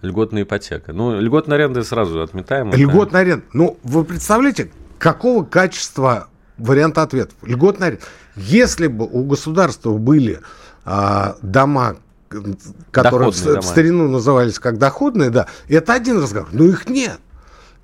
[0.00, 0.92] Льготная ипотека.
[0.92, 2.72] Ну, льготная аренда сразу отметаем.
[2.72, 3.44] Льготная аренда.
[3.52, 7.36] Ну, вы представляете, какого качества варианта ответов?
[7.42, 8.04] Льготная аренда.
[8.36, 10.40] Если бы у государства были
[10.84, 11.96] а, дома,
[12.90, 16.48] которые в, в старину назывались как доходные, да, это один разговор.
[16.52, 17.20] Но их нет.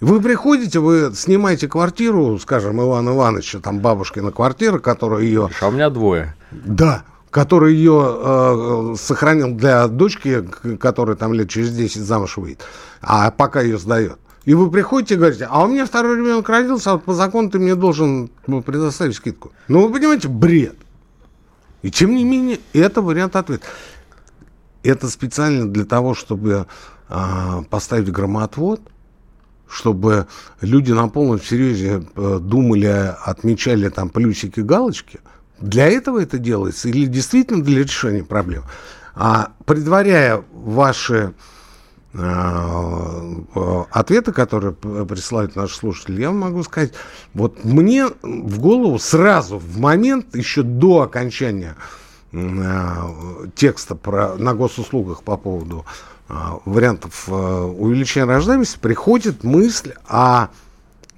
[0.01, 5.51] Вы приходите, вы снимаете квартиру, скажем, Ивана Ивановича, там бабушкина квартира, которая ее...
[5.61, 6.37] А у меня двое.
[6.53, 12.63] Да, который ее э, сохранил для дочки, которая там лет через 10 замуж выйдет,
[13.03, 14.19] а пока ее сдает.
[14.49, 17.51] И вы приходите и говорите, а у меня второй ребенок родился, а вот по закону
[17.51, 19.53] ты мне должен ну, предоставить скидку.
[19.69, 20.75] Ну, вы понимаете, бред.
[21.83, 23.67] И тем не менее, это вариант ответа.
[24.83, 26.67] Это специально для того, чтобы
[27.11, 28.81] э, поставить громоотвод–
[29.69, 30.29] чтобы
[30.63, 32.87] люди на полном серьезе э, думали,
[33.23, 35.21] отмечали там плюсики, галочки.
[35.61, 38.63] Для этого это делается или действительно для решения проблем?
[39.15, 41.35] А предваряя ваши
[42.13, 46.93] ответы, которые присылают наши слушатели, я могу сказать,
[47.35, 51.77] вот мне в голову сразу, в момент, еще до окончания
[53.55, 55.87] текста про, на госуслугах по поводу
[56.29, 60.49] а, вариантов а, увеличения рождаемости приходит мысль о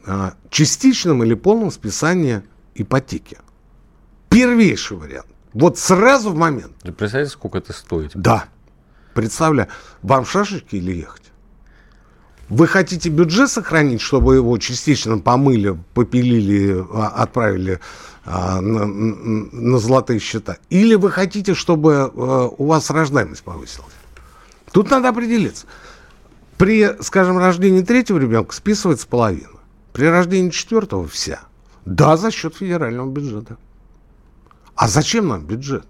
[0.07, 2.43] а, частичном или полном списании
[2.77, 3.39] ипотеки.
[4.29, 5.27] Первейший вариант.
[5.53, 6.73] Вот сразу в момент.
[6.83, 8.13] Представляете, сколько это стоит?
[8.15, 8.45] Да.
[9.15, 9.69] Представляю.
[10.03, 11.23] Вам шашечки или ехать?
[12.49, 17.79] Вы хотите бюджет сохранить, чтобы его частично помыли, попилили, отправили
[18.25, 20.59] на, на золотые счета?
[20.69, 23.95] Или вы хотите, чтобы у вас рождаемость повысилась?
[24.73, 25.67] Тут надо определиться.
[26.59, 29.61] При, скажем, рождении третьего ребенка списывается половина.
[29.93, 31.41] При рождении четвертого вся.
[31.85, 33.57] Да, за счет федерального бюджета.
[34.75, 35.85] А зачем нам бюджет?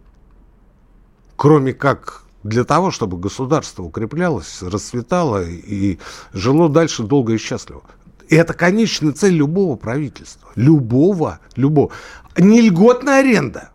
[1.37, 5.99] Кроме как для того, чтобы государство укреплялось, расцветало и
[6.33, 7.83] жило дальше долго и счастливо.
[8.29, 10.51] И это конечная цель любого правительства.
[10.55, 11.91] Любого, любого.
[12.39, 13.71] Не льготная аренда,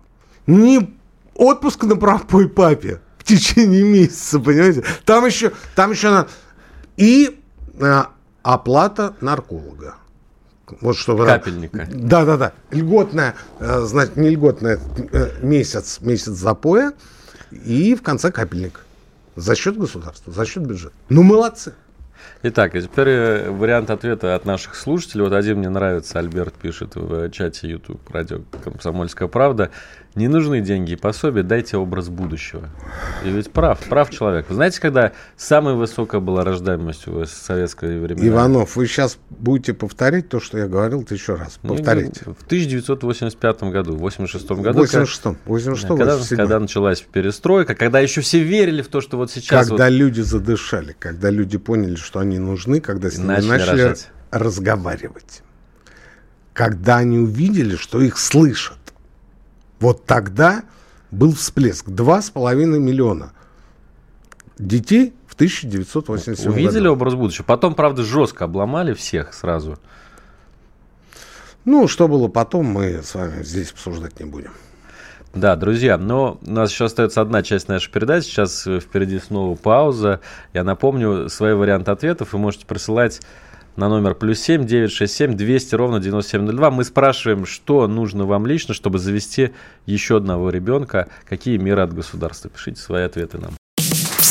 [0.47, 0.95] не
[1.36, 4.84] отпуск на пропой папе, течение месяца, понимаете?
[5.04, 6.30] Там еще, там еще надо...
[6.95, 7.41] И
[7.82, 8.12] а,
[8.43, 9.95] оплата нарколога.
[10.82, 11.25] Вот чтобы...
[11.25, 11.88] Капельника.
[11.91, 12.54] Да, да, да.
[12.71, 14.80] Льготная, э, значит, не льготная,
[15.12, 16.93] э, месяц, месяц запоя
[17.65, 18.81] и в конце капельник.
[19.35, 20.93] За счет государства, за счет бюджета.
[21.09, 21.73] Ну, молодцы.
[22.43, 25.23] Итак, и теперь э, вариант ответа от наших слушателей.
[25.23, 29.71] Вот один мне нравится, Альберт пишет в чате YouTube радио «Комсомольская правда».
[30.15, 32.69] Не нужны деньги и пособия, дайте образ будущего.
[33.25, 34.45] И ведь прав, прав человек.
[34.47, 38.25] Вы знаете, когда самая высокая была рождаемость в советское время?
[38.25, 41.59] Иванов, вы сейчас будете повторять то, что я говорил, ты еще раз.
[41.63, 42.21] Ну, Повторите.
[42.25, 44.79] Ну, в 1985 году, в 86 году.
[44.79, 49.67] 86 86 когда, когда началась перестройка, когда еще все верили в то, что вот сейчас...
[49.67, 49.93] Когда вот...
[49.93, 53.95] люди задышали, когда люди поняли, что они нужны, когда с ними начали, начали
[54.31, 55.41] разговаривать.
[56.53, 58.77] Когда они увидели, что их слышат.
[59.80, 60.63] Вот тогда
[61.12, 61.90] был всплеск.
[61.90, 63.34] Два с половиной миллиона
[64.58, 66.94] детей в 1987 Увидели году.
[66.94, 67.44] образ будущего.
[67.46, 69.78] Потом, правда, жестко обломали всех сразу.
[71.65, 74.52] Ну, что было потом, мы с вами здесь обсуждать не будем.
[75.34, 78.28] Да, друзья, но у нас еще остается одна часть нашей передачи.
[78.28, 80.21] Сейчас э, впереди снова пауза.
[80.54, 83.19] Я напомню, свои варианты ответов вы можете присылать
[83.76, 86.71] на номер плюс 7 967 200 ровно 9702.
[86.71, 89.52] Мы спрашиваем, что нужно вам лично, чтобы завести
[89.86, 92.50] еще одного ребенка, какие меры от государства.
[92.50, 93.52] Пишите свои ответы нам.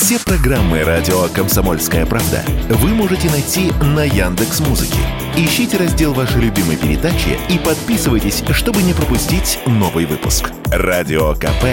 [0.05, 4.99] Все программы радио Комсомольская правда вы можете найти на Яндекс Музыке.
[5.35, 10.53] Ищите раздел вашей любимой передачи и подписывайтесь, чтобы не пропустить новый выпуск.
[10.67, 11.65] Радио КП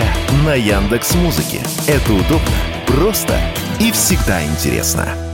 [0.46, 1.60] на Яндекс Музыке.
[1.88, 2.56] Это удобно,
[2.88, 3.38] просто
[3.82, 5.31] и всегда интересно.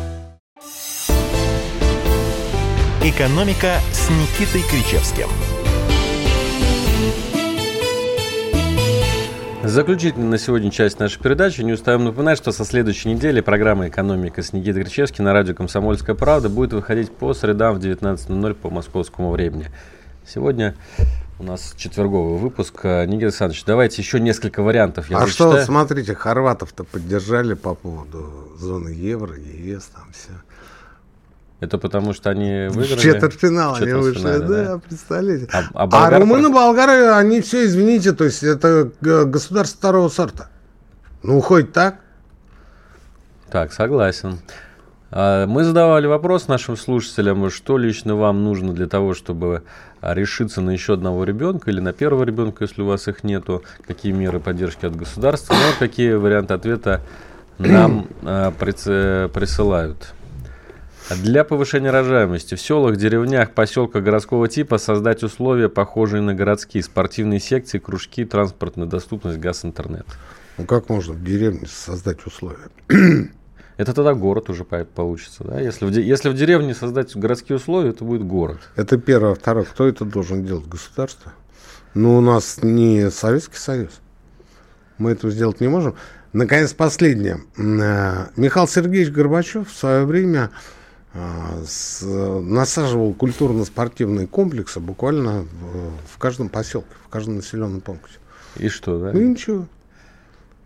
[3.03, 5.27] Экономика с Никитой Кричевским.
[9.63, 11.61] Заключительная на сегодня часть нашей передачи.
[11.61, 16.15] Не устаем напоминать, что со следующей недели программа «Экономика» с Никитой Кричевским на радио «Комсомольская
[16.15, 19.67] правда» будет выходить по средам в 19.00 по московскому времени.
[20.25, 20.75] Сегодня
[21.37, 22.83] у нас четверговый выпуск.
[22.83, 25.11] Никита Александрович, давайте еще несколько вариантов.
[25.11, 25.51] Я а зачитаю.
[25.51, 30.31] что, смотрите, хорватов-то поддержали по поводу зоны евро, ЕС, там все.
[31.59, 32.99] Это потому, что они выиграли?
[32.99, 35.47] В четвертьфинал они вышли, да, да, представляете.
[35.51, 36.13] А, а, болгар...
[36.13, 40.49] а румыны, болгары, они все, извините, то есть это государство второго сорта.
[41.23, 41.95] Ну, хоть так.
[43.49, 44.37] Так, согласен.
[45.09, 49.63] А, мы задавали вопрос нашим слушателям, что лично вам нужно для того, чтобы
[50.01, 54.11] решиться на еще одного ребенка или на первого ребенка, если у вас их нету, какие
[54.11, 57.01] меры поддержки от государства, ну, какие варианты ответа
[57.57, 60.13] нам а, присылают.
[61.09, 67.39] Для повышения рождаемости в селах, деревнях, поселках городского типа создать условия, похожие на городские, спортивные
[67.39, 70.05] секции, кружки, транспортная доступность, газ, интернет.
[70.57, 72.67] Ну как можно в деревне создать условия?
[73.77, 75.45] Это тогда город уже получится.
[75.45, 75.61] Да?
[75.61, 78.57] Если, в, если в деревне создать городские условия, это будет город.
[78.75, 79.35] Это первое.
[79.35, 79.65] Второе.
[79.65, 80.67] Кто это должен делать?
[80.67, 81.31] Государство?
[81.93, 83.91] Ну, у нас не Советский Союз.
[84.97, 85.95] Мы этого сделать не можем.
[86.33, 87.41] Наконец, последнее.
[87.55, 90.49] Э, Михаил Сергеевич Горбачев в свое время
[91.13, 98.17] насаживал культурно-спортивные комплексы буквально в, в каждом поселке, в каждом населенном пункте.
[98.57, 99.11] И что, да?
[99.13, 99.67] Ну, и ничего.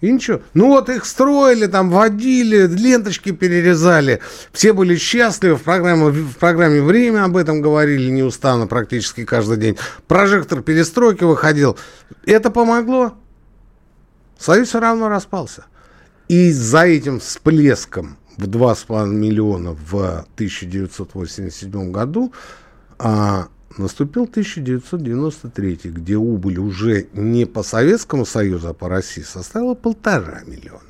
[0.01, 0.41] И ничего.
[0.55, 4.19] Ну вот их строили, там водили, ленточки перерезали.
[4.51, 5.57] Все были счастливы.
[5.57, 9.77] В программе, в программе «Время» об этом говорили неустанно практически каждый день.
[10.07, 11.77] Прожектор перестройки выходил.
[12.25, 13.13] Это помогло.
[14.39, 15.65] Союз все равно распался.
[16.27, 22.33] И за этим всплеском в 2,5 миллиона в 1987 году,
[22.97, 30.41] а наступил 1993, где убыль уже не по Советскому Союзу, а по России составила полтора
[30.45, 30.81] миллиона.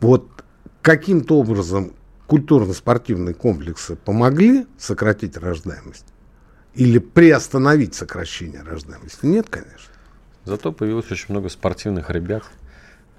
[0.00, 0.44] Вот
[0.82, 1.92] каким-то образом
[2.26, 6.06] культурно-спортивные комплексы помогли сократить рождаемость?
[6.74, 9.24] Или приостановить сокращение рождаемости?
[9.24, 9.92] Нет, конечно.
[10.44, 12.44] Зато появилось очень много спортивных ребят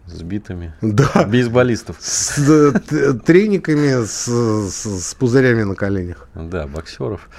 [0.08, 0.74] сбитыми.
[0.82, 1.26] Да.
[1.26, 1.98] Бейсболистов.
[2.00, 6.28] С э, трениками, с, с, с пузырями на коленях.
[6.34, 7.30] Да, боксеров.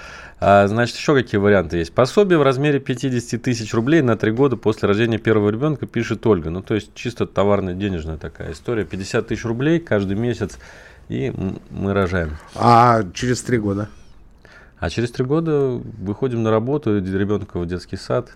[0.40, 1.92] А, значит, еще какие варианты есть?
[1.92, 6.50] Пособие в размере 50 тысяч рублей на три года после рождения первого ребенка, пишет Ольга.
[6.50, 8.84] Ну, то есть, чисто товарная, денежная такая история.
[8.84, 10.58] 50 тысяч рублей каждый месяц,
[11.08, 11.32] и
[11.70, 12.36] мы рожаем.
[12.54, 13.88] А через три года?
[14.78, 18.30] А через три года выходим на работу, ребенка в детский сад.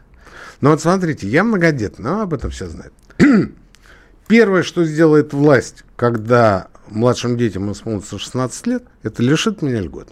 [0.61, 2.93] Ну вот смотрите, я многодетный, но об этом все знают.
[4.29, 10.09] Первое, что сделает власть, когда младшим детям исполнится 16 лет, это лишит меня льгот.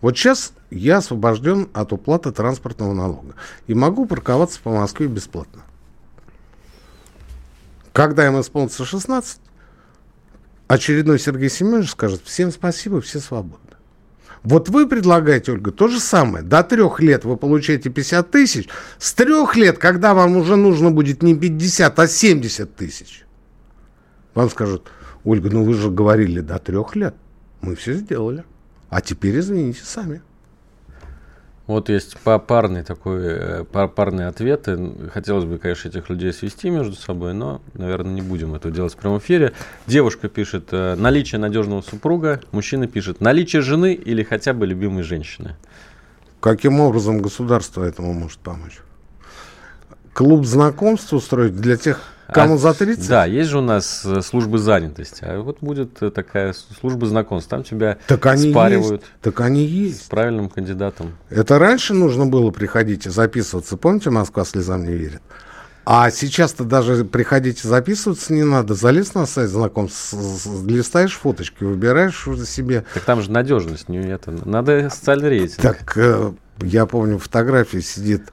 [0.00, 3.34] Вот сейчас я освобожден от уплаты транспортного налога
[3.66, 5.62] и могу парковаться по Москве бесплатно.
[7.92, 9.38] Когда им исполнится 16,
[10.66, 13.71] очередной Сергей Семенович скажет, всем спасибо, все свободны.
[14.44, 16.44] Вот вы предлагаете, Ольга, то же самое.
[16.44, 18.68] До трех лет вы получаете 50 тысяч.
[18.98, 23.24] С трех лет, когда вам уже нужно будет не 50, а 70 тысяч,
[24.34, 24.90] вам скажут,
[25.24, 27.14] Ольга, ну вы же говорили до трех лет.
[27.60, 28.44] Мы все сделали.
[28.88, 30.22] А теперь извините сами.
[31.66, 35.10] Вот есть парный такой, э, парные ответы.
[35.12, 38.96] Хотелось бы, конечно, этих людей свести между собой, но, наверное, не будем этого делать в
[38.96, 39.52] прямом эфире.
[39.86, 45.56] Девушка пишет э, наличие надежного супруга, мужчина пишет наличие жены или хотя бы любимой женщины.
[46.40, 48.80] Каким образом государство этому может помочь?
[50.12, 53.08] Клуб знакомств устроить для тех, Кому а, за 30?
[53.08, 55.24] Да, есть же у нас э, службы занятости.
[55.24, 57.50] А вот будет э, такая служба знакомств.
[57.50, 59.02] Там тебя так они спаривают.
[59.02, 59.12] Есть.
[59.20, 60.06] Так они есть.
[60.06, 61.16] С правильным кандидатом.
[61.30, 63.76] Это раньше нужно было приходить и записываться.
[63.76, 65.22] Помните, Москва слезам не верит?
[65.84, 68.74] А сейчас-то даже приходить и записываться не надо.
[68.74, 70.14] Залез на сайт знакомств,
[70.66, 72.84] листаешь фоточки, выбираешь уже себе.
[72.94, 74.30] Так там же надежность, не это.
[74.30, 75.60] Надо социальный рейтинг.
[75.60, 78.30] Так э, я помню, фотографии сидит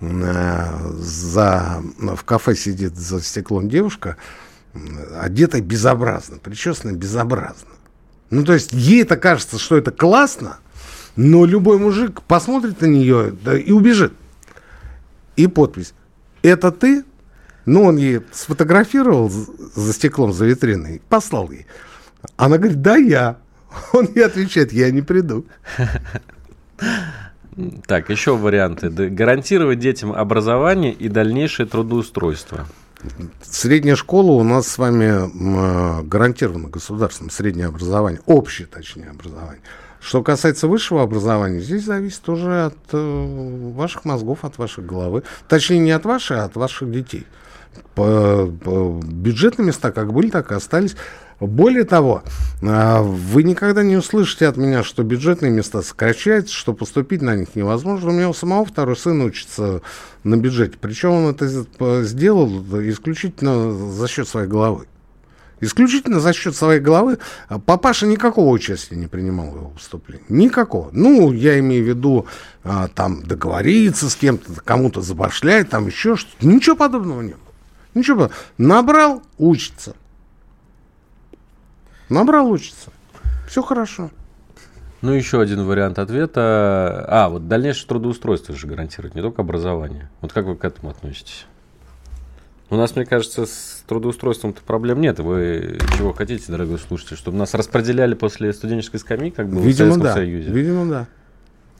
[0.00, 4.16] за, в кафе сидит за стеклом девушка,
[5.20, 7.68] одетая безобразно, причесанная безобразно.
[8.30, 10.58] Ну, то есть ей это кажется, что это классно,
[11.16, 14.12] но любой мужик посмотрит на нее да, и убежит.
[15.36, 15.92] И подпись.
[16.42, 17.04] Это ты?
[17.66, 21.66] Ну, он ей сфотографировал за стеклом, за витриной, послал ей.
[22.36, 23.38] Она говорит, да, я.
[23.92, 25.46] Он ей отвечает, я не приду.
[27.86, 28.88] Так, еще варианты.
[28.88, 32.66] Гарантировать детям образование и дальнейшее трудоустройство.
[33.42, 39.62] Средняя школа у нас с вами гарантирована государством, среднее образование, общее, точнее, образование.
[40.00, 45.24] Что касается высшего образования, здесь зависит уже от э, ваших мозгов, от вашей головы.
[45.46, 47.26] Точнее, не от вашей, а от ваших детей.
[47.94, 50.96] По, по бюджетные места как были, так и остались.
[51.40, 52.22] Более того,
[52.60, 57.54] э, вы никогда не услышите от меня, что бюджетные места сокращаются, что поступить на них
[57.54, 58.10] невозможно.
[58.10, 59.80] У меня у самого второй сын учится
[60.22, 60.76] на бюджете.
[60.78, 62.48] Причем он это сделал
[62.82, 64.86] исключительно за счет своей головы.
[65.62, 67.18] Исключительно за счет своей головы.
[67.48, 70.24] А папаша никакого участия не принимал в его выступлении.
[70.28, 70.90] Никакого.
[70.92, 72.26] Ну, я имею в виду,
[72.64, 76.46] а, там, договориться с кем-то, кому-то забашлять, там еще что-то.
[76.46, 77.49] Ничего подобного не было.
[77.94, 78.40] Ничего подобного.
[78.58, 79.94] Набрал, учится.
[82.08, 82.90] Набрал, учится.
[83.48, 84.10] Все хорошо.
[85.02, 87.04] Ну, еще один вариант ответа.
[87.08, 90.10] А, вот дальнейшее трудоустройство же гарантирует, не только образование.
[90.20, 91.46] Вот как вы к этому относитесь?
[92.68, 95.18] У нас, мне кажется, с трудоустройством-то проблем нет.
[95.18, 99.92] Вы чего хотите, дорогой слушатель, чтобы нас распределяли после студенческой скамьи, как было Видимо, в
[99.94, 100.12] Советском да.
[100.12, 100.50] Союзе?
[100.50, 101.08] Видимо, да.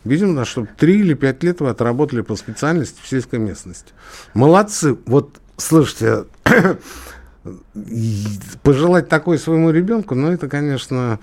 [0.02, 3.92] Видимо, да, чтобы три или пять лет вы отработали по специальности в сельской местности.
[4.34, 4.96] Молодцы.
[5.06, 6.24] Вот, слушайте,
[8.62, 11.18] пожелать такой своему ребенку, ну, это, конечно,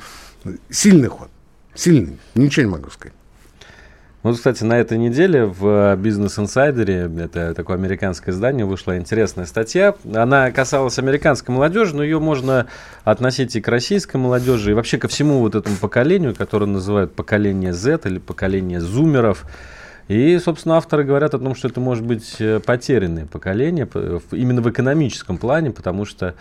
[0.70, 1.30] сильный ход.
[1.76, 2.18] Сильный.
[2.36, 3.14] Ничего не могу сказать.
[4.24, 9.96] Вот, кстати, на этой неделе в Business Insider, это такое американское издание, вышла интересная статья.
[10.14, 12.66] Она касалась американской молодежи, но ее можно
[13.04, 17.74] относить и к российской молодежи, и вообще ко всему вот этому поколению, которое называют поколение
[17.74, 19.46] Z или поколение зумеров.
[20.08, 23.88] И, собственно, авторы говорят о том, что это может быть э, потерянное поколение
[24.32, 26.36] именно в экономическом плане, потому что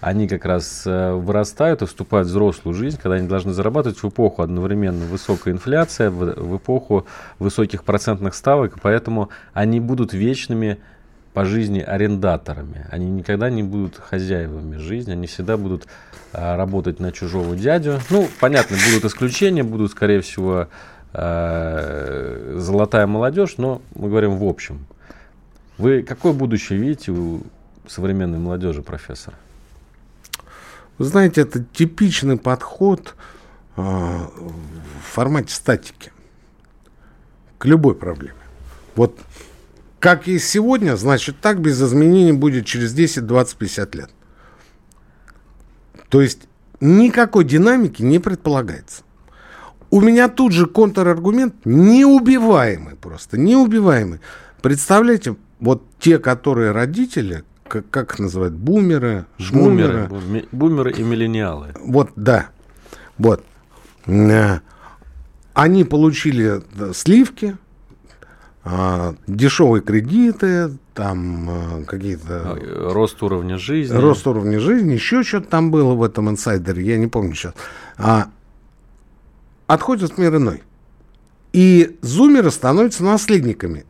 [0.00, 4.08] они как раз э, вырастают и вступают в взрослую жизнь, когда они должны зарабатывать в
[4.08, 7.06] эпоху одновременно высокая инфляция, в, эпоху
[7.38, 10.78] высоких процентных ставок, поэтому они будут вечными
[11.34, 12.86] по жизни арендаторами.
[12.90, 15.86] Они никогда не будут хозяевами жизни, они всегда будут
[16.32, 18.00] а, работать на чужого дядю.
[18.10, 20.66] Ну, понятно, будут исключения, будут, скорее всего,
[22.70, 24.86] золотая молодежь, но мы говорим в общем.
[25.76, 27.42] Вы какое будущее видите у
[27.88, 29.34] современной молодежи, профессор?
[30.98, 33.16] Вы знаете, это типичный подход
[33.76, 36.12] э, в формате статики
[37.58, 38.34] к любой проблеме.
[38.94, 39.18] Вот
[39.98, 44.10] как и сегодня, значит, так без изменений будет через 10, 20, 50 лет.
[46.08, 46.42] То есть
[46.80, 49.02] никакой динамики не предполагается.
[49.90, 54.20] У меня тут же контраргумент неубиваемый просто, неубиваемый.
[54.62, 60.06] Представляете, вот те, которые родители, как, как их называют, бумеры, жмумеры.
[60.08, 61.74] Бумеры, бумеры и миллениалы.
[61.80, 62.50] Вот, да.
[63.18, 63.44] Вот.
[64.06, 64.60] Э,
[65.54, 66.62] они получили
[66.94, 67.56] сливки,
[68.62, 72.56] а, дешевые кредиты, там а, какие-то...
[72.56, 73.96] А, рост уровня жизни.
[73.96, 77.54] Рост уровня жизни, еще что-то там было в этом инсайдере, я не помню сейчас.
[79.70, 80.62] Отходят в мир иной.
[81.52, 83.84] И зумеры становятся наследниками.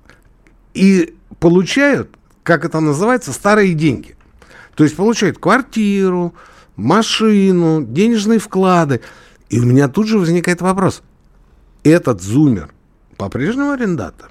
[0.75, 4.17] И получают как это называется, старые деньги.
[4.75, 6.35] То есть получают квартиру,
[6.77, 9.03] машину, денежные вклады.
[9.51, 11.03] И у меня тут же возникает вопрос.
[11.85, 12.73] Этот зумер
[13.17, 14.30] по-прежнему арендатор?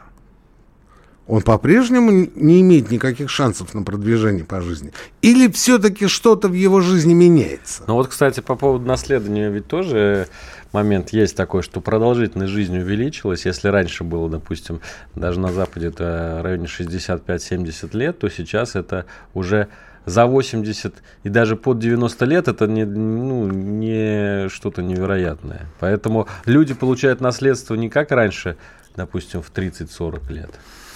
[1.29, 4.91] Он по-прежнему не имеет никаких шансов на продвижение по жизни?
[5.21, 7.83] Или все-таки что-то в его жизни меняется?
[7.85, 10.27] Ну вот, кстати, по поводу наследования ведь тоже
[10.73, 13.45] момент есть такой, что продолжительность жизни увеличилась.
[13.45, 14.81] Если раньше было, допустим,
[15.13, 19.05] даже на Западе это в районе 65-70 лет, то сейчас это
[19.35, 19.67] уже
[20.05, 25.67] за 80 и даже под 90 лет это не, ну, не что-то невероятное.
[25.79, 28.57] Поэтому люди получают наследство не как раньше,
[28.95, 30.49] допустим, в 30-40 лет,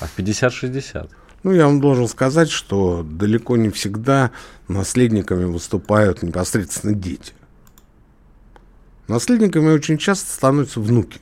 [0.04, 1.10] а в 50-60.
[1.44, 4.32] Ну, я вам должен сказать, что далеко не всегда
[4.68, 7.34] наследниками выступают непосредственно дети.
[9.08, 11.20] Наследниками очень часто становятся внуки.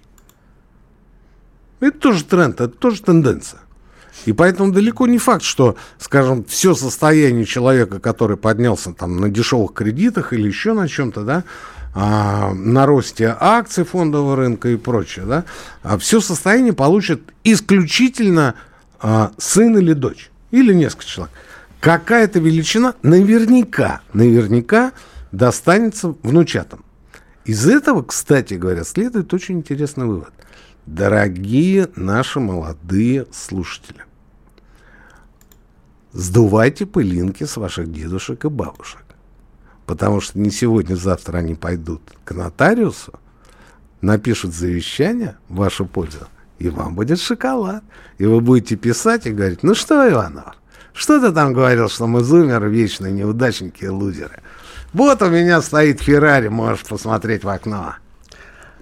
[1.80, 3.60] Это тоже тренд, это тоже тенденция.
[4.26, 9.74] И поэтому далеко не факт, что, скажем, все состояние человека, который поднялся там на дешевых
[9.74, 11.44] кредитах или еще на чем-то, да,
[11.94, 15.46] а, на росте акций фондового рынка и прочее, да,
[15.82, 18.56] а все состояние получит исключительно
[19.02, 21.36] а, сын или дочь, или несколько человек.
[21.80, 24.91] Какая-то величина наверняка, наверняка
[25.32, 26.86] достанется внучатам.
[27.43, 30.32] Из этого, кстати говоря, следует очень интересный вывод.
[30.86, 34.04] Дорогие наши молодые слушатели,
[36.12, 39.02] сдувайте пылинки с ваших дедушек и бабушек.
[39.88, 43.14] Потому что не сегодня-завтра они пойдут к нотариусу,
[44.02, 46.28] напишут завещание в вашу пользу,
[46.62, 47.84] и вам будет шоколад.
[48.18, 50.55] И вы будете писать и говорить, ну что, Иванов,
[50.93, 54.41] что ты там говорил, что мы зумеры, вечные неудачники и лузеры?
[54.93, 57.95] Вот у меня стоит Феррари, можешь посмотреть в окно.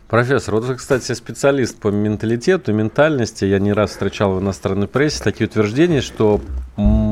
[0.09, 3.45] Профессор, вот вы, кстати, специалист по менталитету, ментальности.
[3.45, 6.41] Я не раз встречал в иностранной прессе такие утверждения, что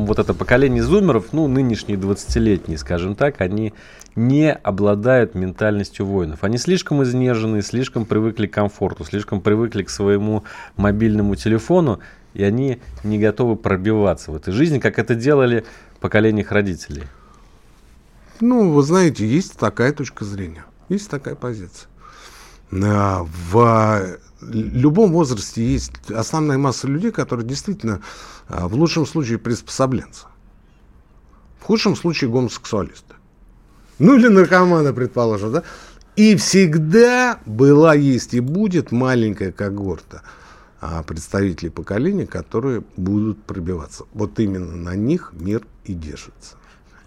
[0.08, 3.74] вот это поколение зумеров, ну, нынешние 20-летние, скажем так, они
[4.16, 6.44] не обладают ментальностью воинов.
[6.44, 10.44] Они слишком изнежены, слишком привыкли к комфорту, слишком привыкли к своему
[10.76, 12.00] мобильному телефону,
[12.34, 15.66] и они не готовы пробиваться в этой жизни, как это делали
[16.00, 17.04] поколение их родителей.
[18.40, 21.90] Ну, вы знаете, есть такая точка зрения, есть такая позиция.
[22.72, 23.26] А,
[24.40, 28.02] в любом возрасте есть основная масса людей, которые действительно
[28.48, 30.26] а, в лучшем случае приспособленцы.
[31.60, 33.16] В худшем случае гомосексуалисты.
[34.00, 35.64] Ну или наркоманы, предположим, да?
[36.16, 40.22] И всегда была, есть и будет маленькая когорта
[40.82, 44.06] а, представителей поколения, которые будут пробиваться.
[44.14, 46.58] Вот именно на них мир и держится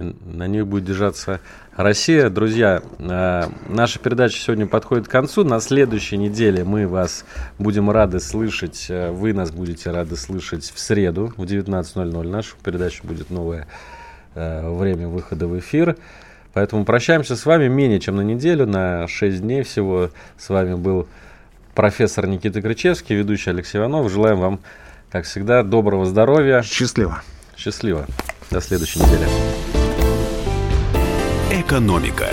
[0.01, 1.41] на ней будет держаться
[1.77, 2.31] Россия.
[2.31, 5.45] Друзья, э, наша передача сегодня подходит к концу.
[5.45, 7.25] На следующей неделе мы вас
[7.59, 8.87] будем рады слышать.
[8.89, 12.29] Э, вы нас будете рады слышать в среду в 19.00.
[12.29, 13.67] Наша передача будет новое
[14.35, 15.97] э, время выхода в эфир.
[16.53, 20.11] Поэтому прощаемся с вами менее чем на неделю, на 6 дней всего.
[20.37, 21.07] С вами был
[21.75, 24.11] профессор Никита Кричевский, ведущий Алексей Иванов.
[24.11, 24.61] Желаем вам,
[25.11, 26.63] как всегда, доброго здоровья.
[26.63, 27.23] Счастливо.
[27.57, 28.07] Счастливо.
[28.51, 29.80] До следующей недели.
[31.71, 32.27] Экономика.